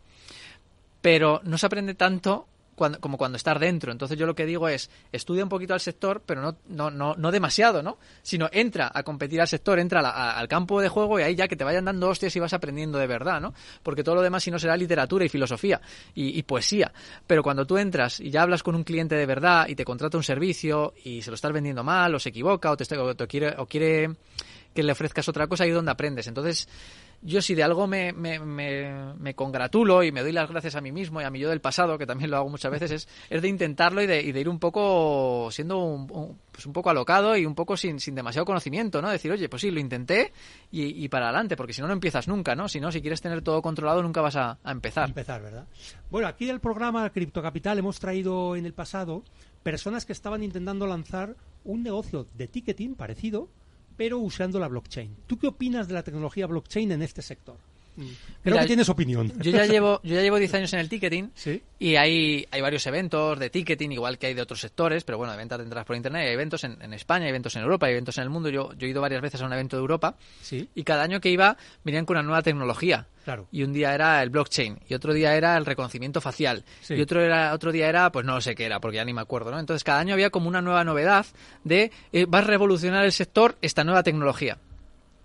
Pero 1.00 1.40
no 1.44 1.56
se 1.56 1.64
aprende 1.64 1.94
tanto 1.94 2.48
cuando, 2.80 2.98
como 2.98 3.18
cuando 3.18 3.36
estar 3.36 3.58
dentro. 3.58 3.92
Entonces 3.92 4.16
yo 4.16 4.24
lo 4.24 4.34
que 4.34 4.46
digo 4.46 4.66
es, 4.66 4.88
estudia 5.12 5.42
un 5.42 5.50
poquito 5.50 5.74
al 5.74 5.80
sector, 5.80 6.22
pero 6.24 6.40
no, 6.40 6.56
no, 6.66 6.90
no, 6.90 7.14
no 7.14 7.30
demasiado, 7.30 7.82
¿no? 7.82 7.98
Sino 8.22 8.48
entra 8.52 8.90
a 8.94 9.02
competir 9.02 9.38
al 9.38 9.48
sector, 9.48 9.78
entra 9.78 10.00
al 10.00 10.48
campo 10.48 10.80
de 10.80 10.88
juego 10.88 11.20
y 11.20 11.22
ahí 11.22 11.34
ya 11.34 11.46
que 11.46 11.56
te 11.56 11.64
vayan 11.64 11.84
dando 11.84 12.08
hostias 12.08 12.34
y 12.36 12.40
vas 12.40 12.54
aprendiendo 12.54 12.96
de 12.96 13.06
verdad, 13.06 13.38
¿no? 13.38 13.52
Porque 13.82 14.02
todo 14.02 14.14
lo 14.14 14.22
demás 14.22 14.44
si 14.44 14.50
no 14.50 14.58
será 14.58 14.78
literatura 14.78 15.26
y 15.26 15.28
filosofía 15.28 15.78
y, 16.14 16.42
poesía. 16.44 16.90
Pero 17.26 17.42
cuando 17.42 17.66
tú 17.66 17.76
entras 17.76 18.18
y 18.18 18.30
ya 18.30 18.40
hablas 18.40 18.62
con 18.62 18.74
un 18.74 18.82
cliente 18.82 19.14
de 19.14 19.26
verdad 19.26 19.68
y 19.68 19.74
te 19.74 19.84
contrata 19.84 20.16
un 20.16 20.22
servicio 20.22 20.94
y 21.04 21.20
se 21.20 21.30
lo 21.30 21.34
estás 21.34 21.52
vendiendo 21.52 21.84
mal 21.84 22.14
o 22.14 22.18
se 22.18 22.30
equivoca 22.30 22.70
o 22.70 22.78
te, 22.78 22.96
o 22.96 23.14
te 23.14 23.26
quiere, 23.26 23.54
o 23.58 23.66
quiere 23.66 24.08
que 24.74 24.82
le 24.82 24.92
ofrezcas 24.92 25.28
otra 25.28 25.46
cosa, 25.48 25.64
ahí 25.64 25.70
es 25.70 25.76
donde 25.76 25.90
aprendes. 25.90 26.28
Entonces, 26.28 26.66
yo 27.22 27.42
si 27.42 27.54
de 27.54 27.62
algo 27.62 27.86
me, 27.86 28.12
me, 28.12 28.38
me, 28.38 29.14
me 29.18 29.34
congratulo 29.34 30.02
y 30.02 30.12
me 30.12 30.22
doy 30.22 30.32
las 30.32 30.48
gracias 30.50 30.74
a 30.74 30.80
mí 30.80 30.90
mismo 30.90 31.20
y 31.20 31.24
a 31.24 31.30
mi 31.30 31.38
yo 31.38 31.50
del 31.50 31.60
pasado, 31.60 31.98
que 31.98 32.06
también 32.06 32.30
lo 32.30 32.38
hago 32.38 32.48
muchas 32.48 32.70
veces, 32.70 32.90
es, 32.90 33.08
es 33.28 33.42
de 33.42 33.48
intentarlo 33.48 34.02
y 34.02 34.06
de, 34.06 34.22
y 34.22 34.32
de 34.32 34.40
ir 34.40 34.48
un 34.48 34.58
poco 34.58 35.48
siendo 35.50 35.78
un, 35.78 36.06
pues 36.50 36.66
un 36.66 36.72
poco 36.72 36.90
alocado 36.90 37.36
y 37.36 37.44
un 37.44 37.54
poco 37.54 37.76
sin, 37.76 38.00
sin 38.00 38.14
demasiado 38.14 38.44
conocimiento, 38.44 39.02
¿no? 39.02 39.10
Decir, 39.10 39.30
oye, 39.32 39.48
pues 39.48 39.62
sí, 39.62 39.70
lo 39.70 39.80
intenté 39.80 40.32
y, 40.70 41.04
y 41.04 41.08
para 41.08 41.26
adelante, 41.26 41.56
porque 41.56 41.72
si 41.72 41.82
no, 41.82 41.88
no 41.88 41.92
empiezas 41.92 42.28
nunca, 42.28 42.54
¿no? 42.54 42.68
Si 42.68 42.80
no, 42.80 42.90
si 42.90 43.00
quieres 43.00 43.20
tener 43.20 43.42
todo 43.42 43.60
controlado, 43.62 44.02
nunca 44.02 44.20
vas 44.20 44.36
a, 44.36 44.58
a 44.62 44.72
empezar. 44.72 45.08
empezar, 45.08 45.42
¿verdad? 45.42 45.66
Bueno, 46.10 46.28
aquí 46.28 46.46
del 46.46 46.60
programa 46.60 47.10
Cripto 47.10 47.42
Capital 47.42 47.78
hemos 47.78 48.00
traído 48.00 48.56
en 48.56 48.66
el 48.66 48.72
pasado 48.72 49.22
personas 49.62 50.06
que 50.06 50.12
estaban 50.12 50.42
intentando 50.42 50.86
lanzar 50.86 51.36
un 51.64 51.82
negocio 51.82 52.26
de 52.34 52.48
ticketing 52.48 52.94
parecido, 52.94 53.48
pero 54.00 54.18
usando 54.18 54.58
la 54.58 54.66
blockchain. 54.66 55.14
¿Tú 55.26 55.38
qué 55.38 55.46
opinas 55.46 55.86
de 55.86 55.92
la 55.92 56.02
tecnología 56.02 56.46
blockchain 56.46 56.90
en 56.90 57.02
este 57.02 57.20
sector? 57.20 57.58
Mm, 57.96 58.02
Creo 58.42 58.54
Mira, 58.54 58.60
que 58.62 58.66
tienes 58.68 58.88
opinión. 58.88 59.32
Yo 59.40 59.50
ya 59.50 59.66
llevo, 59.66 60.00
yo 60.02 60.14
ya 60.14 60.22
llevo 60.22 60.38
10 60.38 60.54
años 60.54 60.72
en 60.72 60.78
el 60.80 60.88
ticketing 60.88 61.30
Sí. 61.34 61.62
y 61.78 61.96
hay, 61.96 62.46
hay 62.50 62.60
varios 62.60 62.86
eventos 62.86 63.38
de 63.38 63.50
ticketing, 63.50 63.92
igual 63.92 64.16
que 64.18 64.28
hay 64.28 64.34
de 64.34 64.42
otros 64.42 64.60
sectores, 64.60 65.04
pero 65.04 65.18
bueno, 65.18 65.32
de 65.32 65.38
ventas 65.38 65.58
de 65.58 65.64
entradas 65.64 65.86
por 65.86 65.96
internet, 65.96 66.26
hay 66.26 66.32
eventos 66.34 66.64
en, 66.64 66.80
en 66.80 66.92
España, 66.94 67.24
hay 67.24 67.30
eventos 67.30 67.54
en 67.56 67.62
Europa, 67.62 67.86
hay 67.86 67.92
eventos 67.92 68.16
en 68.18 68.24
el 68.24 68.30
mundo. 68.30 68.48
Yo, 68.48 68.72
yo 68.74 68.86
he 68.86 68.90
ido 68.90 69.00
varias 69.02 69.20
veces 69.20 69.42
a 69.42 69.46
un 69.46 69.52
evento 69.52 69.76
de 69.76 69.80
Europa 69.80 70.16
Sí, 70.40 70.68
y 70.74 70.84
cada 70.84 71.02
año 71.02 71.20
que 71.20 71.30
iba 71.30 71.56
venían 71.84 72.06
con 72.06 72.16
una 72.16 72.22
nueva 72.24 72.42
tecnología. 72.42 73.06
claro. 73.24 73.46
Y 73.52 73.62
un 73.64 73.72
día 73.72 73.94
era 73.94 74.22
el 74.22 74.30
blockchain, 74.30 74.78
y 74.88 74.94
otro 74.94 75.12
día 75.12 75.34
era 75.34 75.56
el 75.58 75.66
reconocimiento 75.66 76.20
facial, 76.20 76.64
Sí. 76.80 76.94
y 76.94 77.00
otro 77.02 77.20
era 77.22 77.52
otro 77.52 77.72
día 77.72 77.88
era, 77.88 78.10
pues 78.12 78.24
no 78.24 78.40
sé 78.40 78.54
qué 78.54 78.64
era, 78.64 78.80
porque 78.80 78.96
ya 78.96 79.04
ni 79.04 79.12
me 79.12 79.20
acuerdo, 79.20 79.50
¿no? 79.50 79.58
Entonces 79.58 79.84
cada 79.84 80.00
año 80.00 80.14
había 80.14 80.30
como 80.30 80.48
una 80.48 80.62
nueva 80.62 80.84
novedad 80.84 81.26
de 81.64 81.90
eh, 82.12 82.24
va 82.24 82.38
a 82.38 82.42
revolucionar 82.42 83.04
el 83.04 83.12
sector 83.12 83.58
esta 83.60 83.84
nueva 83.84 84.02
tecnología. 84.02 84.56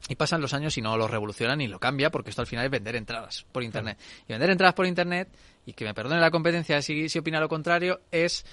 Y 0.08 0.16
pasan 0.16 0.40
los 0.40 0.54
años 0.54 0.78
y 0.78 0.82
no 0.82 0.96
lo 0.98 1.08
revolucionan 1.08 1.58
ni 1.58 1.68
lo 1.68 1.80
cambia, 1.80 2.12
porque 2.12 2.30
esto 2.30 2.42
al 2.42 2.48
final 2.48 2.66
es 2.66 2.72
vender 2.72 2.96
entradas 2.96 3.46
por 3.52 3.64
internet. 3.64 3.98
Y 4.28 4.34
vender 4.34 4.52
entradas 4.52 4.76
por 4.76 4.86
internet, 4.86 5.30
y 5.66 5.74
que 5.74 5.84
me 5.84 5.94
perdone 5.96 6.22
la 6.22 6.30
competencia 6.30 6.82
si, 6.84 7.10
si 7.10 7.18
opina 7.20 7.40
lo 7.40 7.50
contrario, 7.50 8.02
es 8.12 8.46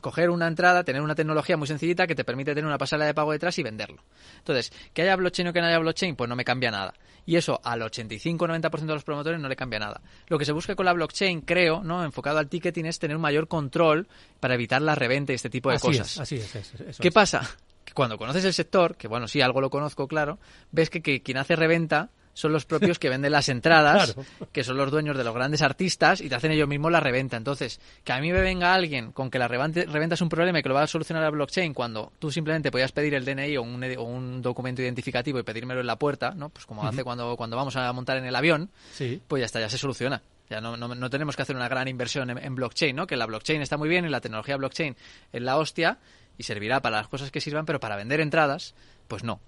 coger 0.00 0.30
una 0.30 0.46
entrada, 0.46 0.84
tener 0.84 1.02
una 1.02 1.16
tecnología 1.16 1.56
muy 1.56 1.66
sencillita 1.66 2.06
que 2.06 2.14
te 2.14 2.22
permite 2.22 2.52
tener 2.54 2.66
una 2.66 2.78
pasarela 2.78 3.06
de 3.06 3.14
pago 3.14 3.32
detrás 3.32 3.58
y 3.58 3.64
venderlo. 3.64 4.04
Entonces, 4.38 4.72
que 4.94 5.02
haya 5.02 5.16
blockchain 5.16 5.48
o 5.48 5.52
que 5.52 5.60
no 5.60 5.66
haya 5.66 5.78
blockchain, 5.80 6.14
pues 6.14 6.28
no 6.28 6.36
me 6.36 6.44
cambia 6.44 6.70
nada. 6.70 6.94
Y 7.24 7.34
eso 7.34 7.60
al 7.64 7.80
85-90% 7.80 8.70
de 8.86 8.94
los 8.94 9.02
promotores 9.02 9.40
no 9.40 9.48
le 9.48 9.56
cambia 9.56 9.80
nada. 9.80 10.00
Lo 10.28 10.38
que 10.38 10.44
se 10.44 10.52
busca 10.52 10.76
con 10.76 10.86
la 10.86 10.92
blockchain, 10.92 11.40
creo, 11.40 11.82
no 11.82 12.04
enfocado 12.04 12.38
al 12.38 12.48
ticketing, 12.48 12.86
es 12.86 13.00
tener 13.00 13.16
un 13.16 13.22
mayor 13.22 13.48
control 13.48 14.06
para 14.38 14.54
evitar 14.54 14.80
la 14.80 14.94
reventa 14.94 15.32
y 15.32 15.34
este 15.34 15.50
tipo 15.50 15.70
de 15.70 15.76
así 15.76 15.88
cosas. 15.88 16.12
es, 16.12 16.20
así 16.20 16.36
es. 16.36 16.54
eso- 16.54 16.84
eso 16.84 17.02
¿Qué 17.02 17.08
es. 17.08 17.14
pasa? 17.14 17.50
Que 17.86 17.94
cuando 17.94 18.18
conoces 18.18 18.44
el 18.44 18.52
sector, 18.52 18.96
que 18.96 19.08
bueno, 19.08 19.28
sí, 19.28 19.40
algo 19.40 19.62
lo 19.62 19.70
conozco, 19.70 20.06
claro, 20.08 20.38
ves 20.72 20.90
que, 20.90 21.00
que 21.00 21.22
quien 21.22 21.38
hace 21.38 21.56
reventa 21.56 22.10
son 22.34 22.52
los 22.52 22.66
propios 22.66 22.98
que 22.98 23.08
venden 23.08 23.32
las 23.32 23.48
entradas, 23.56 24.12
Claro. 24.12 24.28
que 24.52 24.62
son 24.62 24.76
los 24.76 24.90
dueños 24.90 25.16
de 25.16 25.24
los 25.24 25.34
grandes 25.34 25.62
artistas 25.62 26.20
y 26.20 26.28
te 26.28 26.34
hacen 26.34 26.52
ellos 26.52 26.68
mismos 26.68 26.92
la 26.92 27.00
reventa. 27.00 27.38
Entonces, 27.38 27.80
que 28.04 28.12
a 28.12 28.20
mí 28.20 28.30
me 28.30 28.42
venga 28.42 28.74
alguien 28.74 29.12
con 29.12 29.30
que 29.30 29.38
la 29.38 29.48
reventa 29.48 29.80
es 30.14 30.20
un 30.20 30.28
problema 30.28 30.58
y 30.58 30.62
que 30.62 30.68
lo 30.68 30.74
va 30.74 30.82
a 30.82 30.86
solucionar 30.86 31.22
la 31.22 31.30
blockchain 31.30 31.72
cuando 31.72 32.12
tú 32.18 32.30
simplemente 32.30 32.70
podías 32.70 32.92
pedir 32.92 33.14
el 33.14 33.24
DNI 33.24 33.56
o 33.56 33.62
un, 33.62 33.82
o 33.96 34.02
un 34.02 34.42
documento 34.42 34.82
identificativo 34.82 35.38
y 35.38 35.44
pedírmelo 35.44 35.80
en 35.80 35.86
la 35.86 35.96
puerta, 35.96 36.32
¿no? 36.36 36.50
Pues 36.50 36.66
como 36.66 36.86
hace 36.86 37.04
cuando, 37.04 37.34
cuando 37.38 37.56
vamos 37.56 37.74
a 37.76 37.90
montar 37.94 38.18
en 38.18 38.26
el 38.26 38.36
avión, 38.36 38.68
Sí. 38.92 39.22
pues 39.26 39.40
ya 39.40 39.46
está, 39.46 39.60
ya 39.60 39.70
se 39.70 39.78
soluciona. 39.78 40.20
Ya 40.50 40.60
no, 40.60 40.76
no, 40.76 40.94
no 40.94 41.10
tenemos 41.10 41.34
que 41.36 41.42
hacer 41.42 41.56
una 41.56 41.68
gran 41.68 41.88
inversión 41.88 42.28
en, 42.30 42.38
en 42.38 42.54
blockchain, 42.54 42.94
¿no? 42.94 43.06
Que 43.06 43.16
la 43.16 43.24
blockchain 43.26 43.62
está 43.62 43.78
muy 43.78 43.88
bien 43.88 44.04
y 44.04 44.08
la 44.10 44.20
tecnología 44.20 44.56
blockchain 44.58 44.94
es 45.32 45.42
la 45.42 45.56
hostia 45.56 45.98
y 46.38 46.42
servirá 46.42 46.80
para 46.82 46.98
las 46.98 47.08
cosas 47.08 47.30
que 47.30 47.40
sirvan, 47.40 47.66
pero 47.66 47.80
para 47.80 47.96
vender 47.96 48.20
entradas, 48.20 48.74
pues 49.08 49.24
no. 49.24 49.40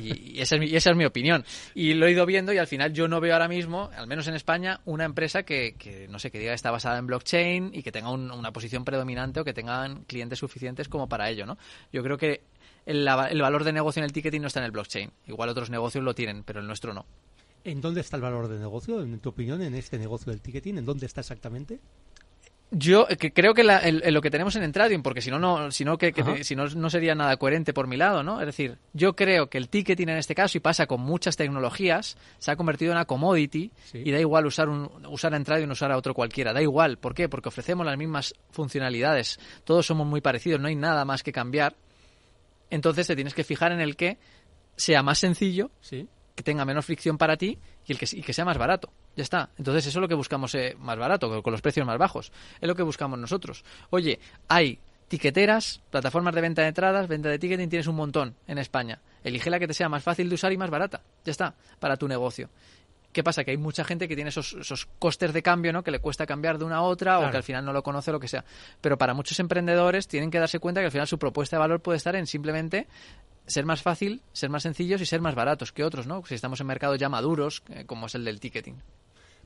Y, 0.00 0.38
esa, 0.40 0.56
es 0.56 0.60
mi, 0.60 0.76
esa 0.76 0.90
es 0.90 0.96
mi 0.96 1.06
opinión. 1.06 1.44
Y 1.74 1.94
lo 1.94 2.06
he 2.06 2.10
ido 2.12 2.26
viendo 2.26 2.52
y 2.52 2.58
al 2.58 2.66
final 2.66 2.92
yo 2.92 3.08
no 3.08 3.20
veo 3.20 3.32
ahora 3.32 3.48
mismo, 3.48 3.90
al 3.96 4.06
menos 4.06 4.28
en 4.28 4.34
España, 4.34 4.80
una 4.84 5.04
empresa 5.04 5.44
que, 5.44 5.74
que 5.78 6.06
no 6.08 6.18
sé, 6.18 6.30
que 6.30 6.38
diga 6.38 6.50
que 6.50 6.56
está 6.56 6.70
basada 6.70 6.98
en 6.98 7.06
blockchain 7.06 7.70
y 7.72 7.82
que 7.82 7.90
tenga 7.90 8.10
un- 8.10 8.30
una 8.30 8.52
posición 8.52 8.84
predominante 8.84 9.40
o 9.40 9.44
que 9.44 9.54
tengan 9.54 10.04
clientes 10.04 10.38
suficientes 10.38 10.88
como 10.88 11.08
para 11.08 11.30
ello, 11.30 11.46
¿no? 11.46 11.56
Yo 11.90 12.02
creo 12.02 12.18
que 12.18 12.42
el 12.84 13.04
valor 13.06 13.64
de 13.64 13.72
negocio 13.72 14.00
en 14.00 14.04
el 14.04 14.12
ticketing 14.12 14.42
no 14.42 14.48
está 14.48 14.60
en 14.60 14.66
el 14.66 14.72
blockchain. 14.72 15.10
Igual 15.26 15.48
otros 15.48 15.70
negocios 15.70 16.04
lo 16.04 16.14
tienen, 16.14 16.42
pero 16.44 16.60
el 16.60 16.66
nuestro 16.66 16.92
no. 16.92 17.06
¿En 17.64 17.80
dónde 17.80 18.00
está 18.02 18.16
el 18.16 18.22
valor 18.22 18.48
de 18.48 18.58
negocio, 18.58 19.02
en 19.02 19.18
tu 19.20 19.30
opinión, 19.30 19.60
en 19.62 19.74
este 19.74 19.98
negocio 19.98 20.30
del 20.30 20.40
ticketing? 20.40 20.78
¿En 20.78 20.84
dónde 20.84 21.06
está 21.06 21.20
exactamente? 21.22 21.80
Yo 22.70 23.06
eh, 23.08 23.16
que 23.16 23.32
creo 23.32 23.54
que 23.54 23.64
la- 23.64 23.78
el- 23.78 24.02
el- 24.04 24.12
lo 24.12 24.20
que 24.20 24.30
tenemos 24.30 24.54
en 24.56 24.62
Entradium, 24.62 25.02
porque 25.02 25.22
si 25.22 25.30
no, 25.30 25.38
no, 25.38 25.70
si 25.70 25.86
no, 25.86 25.96
que, 25.96 26.12
que- 26.12 26.44
si 26.44 26.54
no, 26.54 26.66
no 26.66 26.90
sería 26.90 27.14
nada 27.14 27.36
coherente 27.38 27.72
por 27.72 27.86
mi 27.86 27.96
lado, 27.96 28.22
¿no? 28.22 28.40
Es 28.40 28.46
decir, 28.46 28.76
yo 28.92 29.16
creo 29.16 29.48
que 29.48 29.56
el 29.56 29.70
ticketing 29.70 30.10
en 30.10 30.18
este 30.18 30.34
caso, 30.34 30.58
y 30.58 30.60
pasa 30.60 30.86
con 30.86 31.00
muchas 31.00 31.36
tecnologías, 31.36 32.18
se 32.38 32.50
ha 32.50 32.56
convertido 32.56 32.92
en 32.92 32.98
una 32.98 33.06
commodity 33.06 33.72
Sí. 33.86 34.02
y 34.04 34.10
da 34.10 34.20
igual 34.20 34.44
usar, 34.44 34.68
un, 34.68 34.90
usar 35.08 35.32
Entradium 35.32 35.70
o 35.70 35.72
usar 35.72 35.90
a 35.92 35.96
otro 35.96 36.12
cualquiera, 36.12 36.52
da 36.52 36.60
igual. 36.60 36.98
¿Por 36.98 37.14
qué? 37.14 37.26
Porque 37.30 37.48
ofrecemos 37.48 37.86
las 37.86 37.96
mismas 37.96 38.34
funcionalidades, 38.50 39.38
todos 39.64 39.86
somos 39.86 40.06
muy 40.06 40.20
parecidos, 40.20 40.60
no 40.60 40.68
hay 40.68 40.76
nada 40.76 41.06
más 41.06 41.22
que 41.22 41.32
cambiar. 41.32 41.74
Entonces 42.70 43.06
te 43.06 43.14
tienes 43.14 43.32
que 43.32 43.44
fijar 43.44 43.72
en 43.72 43.80
el 43.80 43.96
que 43.96 44.18
sea 44.76 45.02
más 45.02 45.18
sencillo 45.18 45.70
Sí. 45.80 46.06
Que 46.38 46.44
tenga 46.44 46.64
menos 46.64 46.86
fricción 46.86 47.18
para 47.18 47.36
ti 47.36 47.58
y, 47.84 47.90
el 47.92 47.98
que, 47.98 48.06
y 48.12 48.22
que 48.22 48.32
sea 48.32 48.44
más 48.44 48.56
barato. 48.56 48.92
Ya 49.16 49.24
está. 49.24 49.50
Entonces 49.58 49.86
eso 49.88 49.98
es 49.98 50.00
lo 50.00 50.06
que 50.06 50.14
buscamos 50.14 50.54
eh, 50.54 50.76
más 50.78 50.96
barato, 50.96 51.42
con- 51.42 51.50
los 51.52 51.60
precios 51.60 51.84
más 51.84 51.98
bajos. 51.98 52.30
Es 52.60 52.68
lo 52.68 52.76
que 52.76 52.84
buscamos 52.84 53.18
nosotros. 53.18 53.64
Oye, 53.90 54.20
hay 54.46 54.78
tiqueteras, 55.08 55.82
plataformas 55.90 56.32
de 56.36 56.40
venta 56.40 56.62
de 56.62 56.68
entradas, 56.68 57.08
venta 57.08 57.28
de 57.28 57.40
ticketing, 57.40 57.68
tienes 57.68 57.88
un 57.88 57.96
montón 57.96 58.36
en 58.46 58.58
España. 58.58 59.00
Elige 59.24 59.50
la 59.50 59.58
que 59.58 59.66
te 59.66 59.74
sea 59.74 59.88
más 59.88 60.04
fácil 60.04 60.28
de 60.28 60.36
usar 60.36 60.52
y 60.52 60.56
más 60.56 60.70
barata. 60.70 61.02
Ya 61.24 61.32
está, 61.32 61.56
para 61.80 61.96
tu 61.96 62.06
negocio. 62.06 62.50
¿Qué 63.10 63.24
pasa? 63.24 63.42
Que 63.42 63.50
hay 63.50 63.56
mucha 63.56 63.82
gente 63.84 64.06
que 64.06 64.14
tiene 64.14 64.28
esos, 64.28 64.52
esos 64.52 64.86
costes 65.00 65.32
de 65.32 65.42
cambio, 65.42 65.72
¿no? 65.72 65.82
Que 65.82 65.90
le 65.90 65.98
cuesta 65.98 66.24
cambiar 66.26 66.58
de 66.58 66.66
una 66.66 66.76
a 66.76 66.82
otra 66.82 67.18
o 67.18 67.30
que 67.30 67.38
al 67.38 67.42
final 67.42 67.64
no 67.64 67.72
lo 67.72 67.82
conoce 67.82 68.10
o 68.10 68.12
lo 68.12 68.20
que 68.20 68.28
sea. 68.28 68.44
Pero 68.80 68.96
para 68.96 69.12
muchos 69.14 69.40
emprendedores 69.40 70.06
tienen 70.06 70.30
que 70.30 70.38
darse 70.38 70.60
cuenta 70.60 70.82
que 70.82 70.84
al 70.86 70.92
final 70.92 71.08
su 71.08 71.18
propuesta 71.18 71.56
de 71.56 71.60
valor 71.60 71.80
puede 71.80 71.96
estar 71.96 72.14
en 72.14 72.26
simplemente 72.26 72.86
ser 73.48 73.64
más 73.64 73.82
fácil, 73.82 74.22
ser 74.32 74.50
más 74.50 74.62
sencillos 74.62 75.00
y 75.00 75.06
ser 75.06 75.20
más 75.20 75.34
baratos 75.34 75.72
que 75.72 75.82
otros, 75.82 76.06
¿no? 76.06 76.24
Si 76.24 76.34
estamos 76.34 76.60
en 76.60 76.66
mercados 76.66 76.98
ya 76.98 77.08
maduros, 77.08 77.62
eh, 77.70 77.84
como 77.86 78.06
es 78.06 78.14
el 78.14 78.24
del 78.24 78.40
ticketing. 78.40 78.76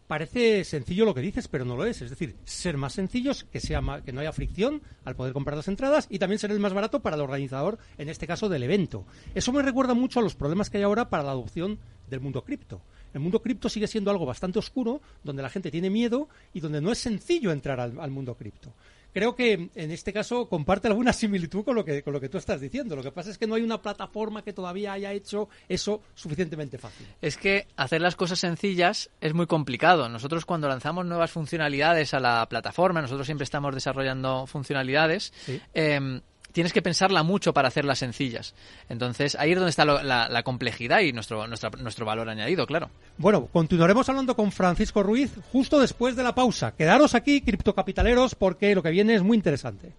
Parece 0.08 0.64
sencillo 0.64 1.04
lo 1.04 1.14
que 1.14 1.20
dices, 1.20 1.48
pero 1.48 1.64
no 1.64 1.76
lo 1.76 1.86
es. 1.86 2.02
Es 2.02 2.10
decir, 2.10 2.36
ser 2.44 2.76
más 2.76 2.92
sencillos, 2.92 3.44
que, 3.44 3.60
sea 3.60 3.80
que 4.04 4.12
no 4.12 4.20
haya 4.20 4.32
fricción 4.32 4.82
al 5.04 5.16
poder 5.16 5.32
comprar 5.32 5.56
las 5.56 5.68
entradas 5.68 6.06
y 6.10 6.18
también 6.18 6.38
ser 6.38 6.50
el 6.50 6.60
más 6.60 6.74
barato 6.74 7.00
para 7.00 7.16
el 7.16 7.22
organizador, 7.22 7.78
en 7.96 8.08
este 8.08 8.26
caso 8.26 8.48
del 8.48 8.64
evento. 8.64 9.06
Eso 9.34 9.52
me 9.52 9.62
recuerda 9.62 9.94
mucho 9.94 10.20
a 10.20 10.22
los 10.22 10.34
problemas 10.34 10.68
que 10.68 10.78
hay 10.78 10.82
ahora 10.82 11.08
para 11.08 11.22
la 11.22 11.30
adopción 11.30 11.78
del 12.10 12.20
mundo 12.20 12.42
cripto. 12.42 12.82
El 13.14 13.20
mundo 13.20 13.40
cripto 13.40 13.68
sigue 13.68 13.86
siendo 13.86 14.10
algo 14.10 14.26
bastante 14.26 14.58
oscuro, 14.58 15.00
donde 15.22 15.42
la 15.42 15.50
gente 15.50 15.70
tiene 15.70 15.88
miedo 15.88 16.28
y 16.52 16.60
donde 16.60 16.80
no 16.80 16.90
es 16.90 16.98
sencillo 16.98 17.52
entrar 17.52 17.80
al 17.80 18.10
mundo 18.10 18.34
cripto. 18.34 18.74
Creo 19.12 19.34
que 19.34 19.70
en 19.74 19.90
este 19.90 20.12
caso 20.12 20.48
comparte 20.48 20.88
alguna 20.88 21.12
similitud 21.12 21.64
con 21.64 21.74
lo, 21.76 21.84
que, 21.84 22.02
con 22.02 22.12
lo 22.12 22.20
que 22.20 22.28
tú 22.28 22.38
estás 22.38 22.60
diciendo. 22.60 22.96
Lo 22.96 23.02
que 23.02 23.12
pasa 23.12 23.30
es 23.30 23.38
que 23.38 23.46
no 23.46 23.54
hay 23.54 23.62
una 23.62 23.80
plataforma 23.82 24.42
que 24.42 24.52
todavía 24.52 24.92
haya 24.92 25.12
hecho 25.12 25.48
eso 25.68 26.02
suficientemente 26.14 26.78
fácil. 26.78 27.06
Es 27.20 27.36
que 27.36 27.66
hacer 27.76 28.00
las 28.00 28.16
cosas 28.16 28.38
sencillas 28.38 29.10
es 29.20 29.34
muy 29.34 29.46
complicado. 29.46 30.08
Nosotros 30.08 30.44
cuando 30.44 30.68
lanzamos 30.68 31.04
nuevas 31.06 31.30
funcionalidades 31.30 32.14
a 32.14 32.20
la 32.20 32.48
plataforma, 32.48 33.02
nosotros 33.02 33.26
siempre 33.26 33.44
estamos 33.44 33.74
desarrollando 33.74 34.46
funcionalidades, 34.46 35.32
Sí. 35.44 35.60
eh, 35.74 36.20
tienes 36.52 36.72
que 36.72 36.82
pensarla 36.82 37.22
mucho 37.22 37.52
para 37.52 37.68
hacerlas 37.68 37.98
sencillas. 37.98 38.54
Entonces 38.88 39.34
ahí 39.36 39.52
es 39.52 39.56
donde 39.56 39.70
está 39.70 39.84
lo- 39.84 40.02
la, 40.02 40.28
la 40.28 40.42
complejidad 40.42 41.00
y 41.00 41.12
nuestro, 41.12 41.46
nuestra- 41.46 41.70
nuestro 41.70 42.06
valor 42.06 42.28
añadido, 42.28 42.66
claro. 42.66 42.90
Bueno, 43.18 43.46
continuaremos 43.52 44.08
hablando 44.08 44.36
con 44.36 44.52
Francisco 44.52 45.02
Ruiz 45.02 45.32
justo 45.50 45.80
después 45.80 46.14
de 46.16 46.22
la 46.22 46.34
pausa. 46.34 46.74
Quedaros 46.76 47.14
aquí, 47.14 47.40
criptocapitaleros, 47.40 48.34
porque 48.34 48.74
lo 48.74 48.82
que 48.82 48.90
viene 48.90 49.14
es 49.14 49.22
muy 49.22 49.36
interesante. 49.36 49.92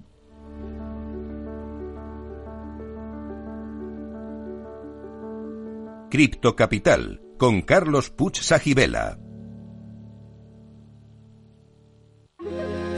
Cripto 6.09 6.55
Capital 6.55 7.21
con 7.37 7.61
Carlos 7.63 8.09
Puch 8.11 8.39
Sajibela. 8.41 9.17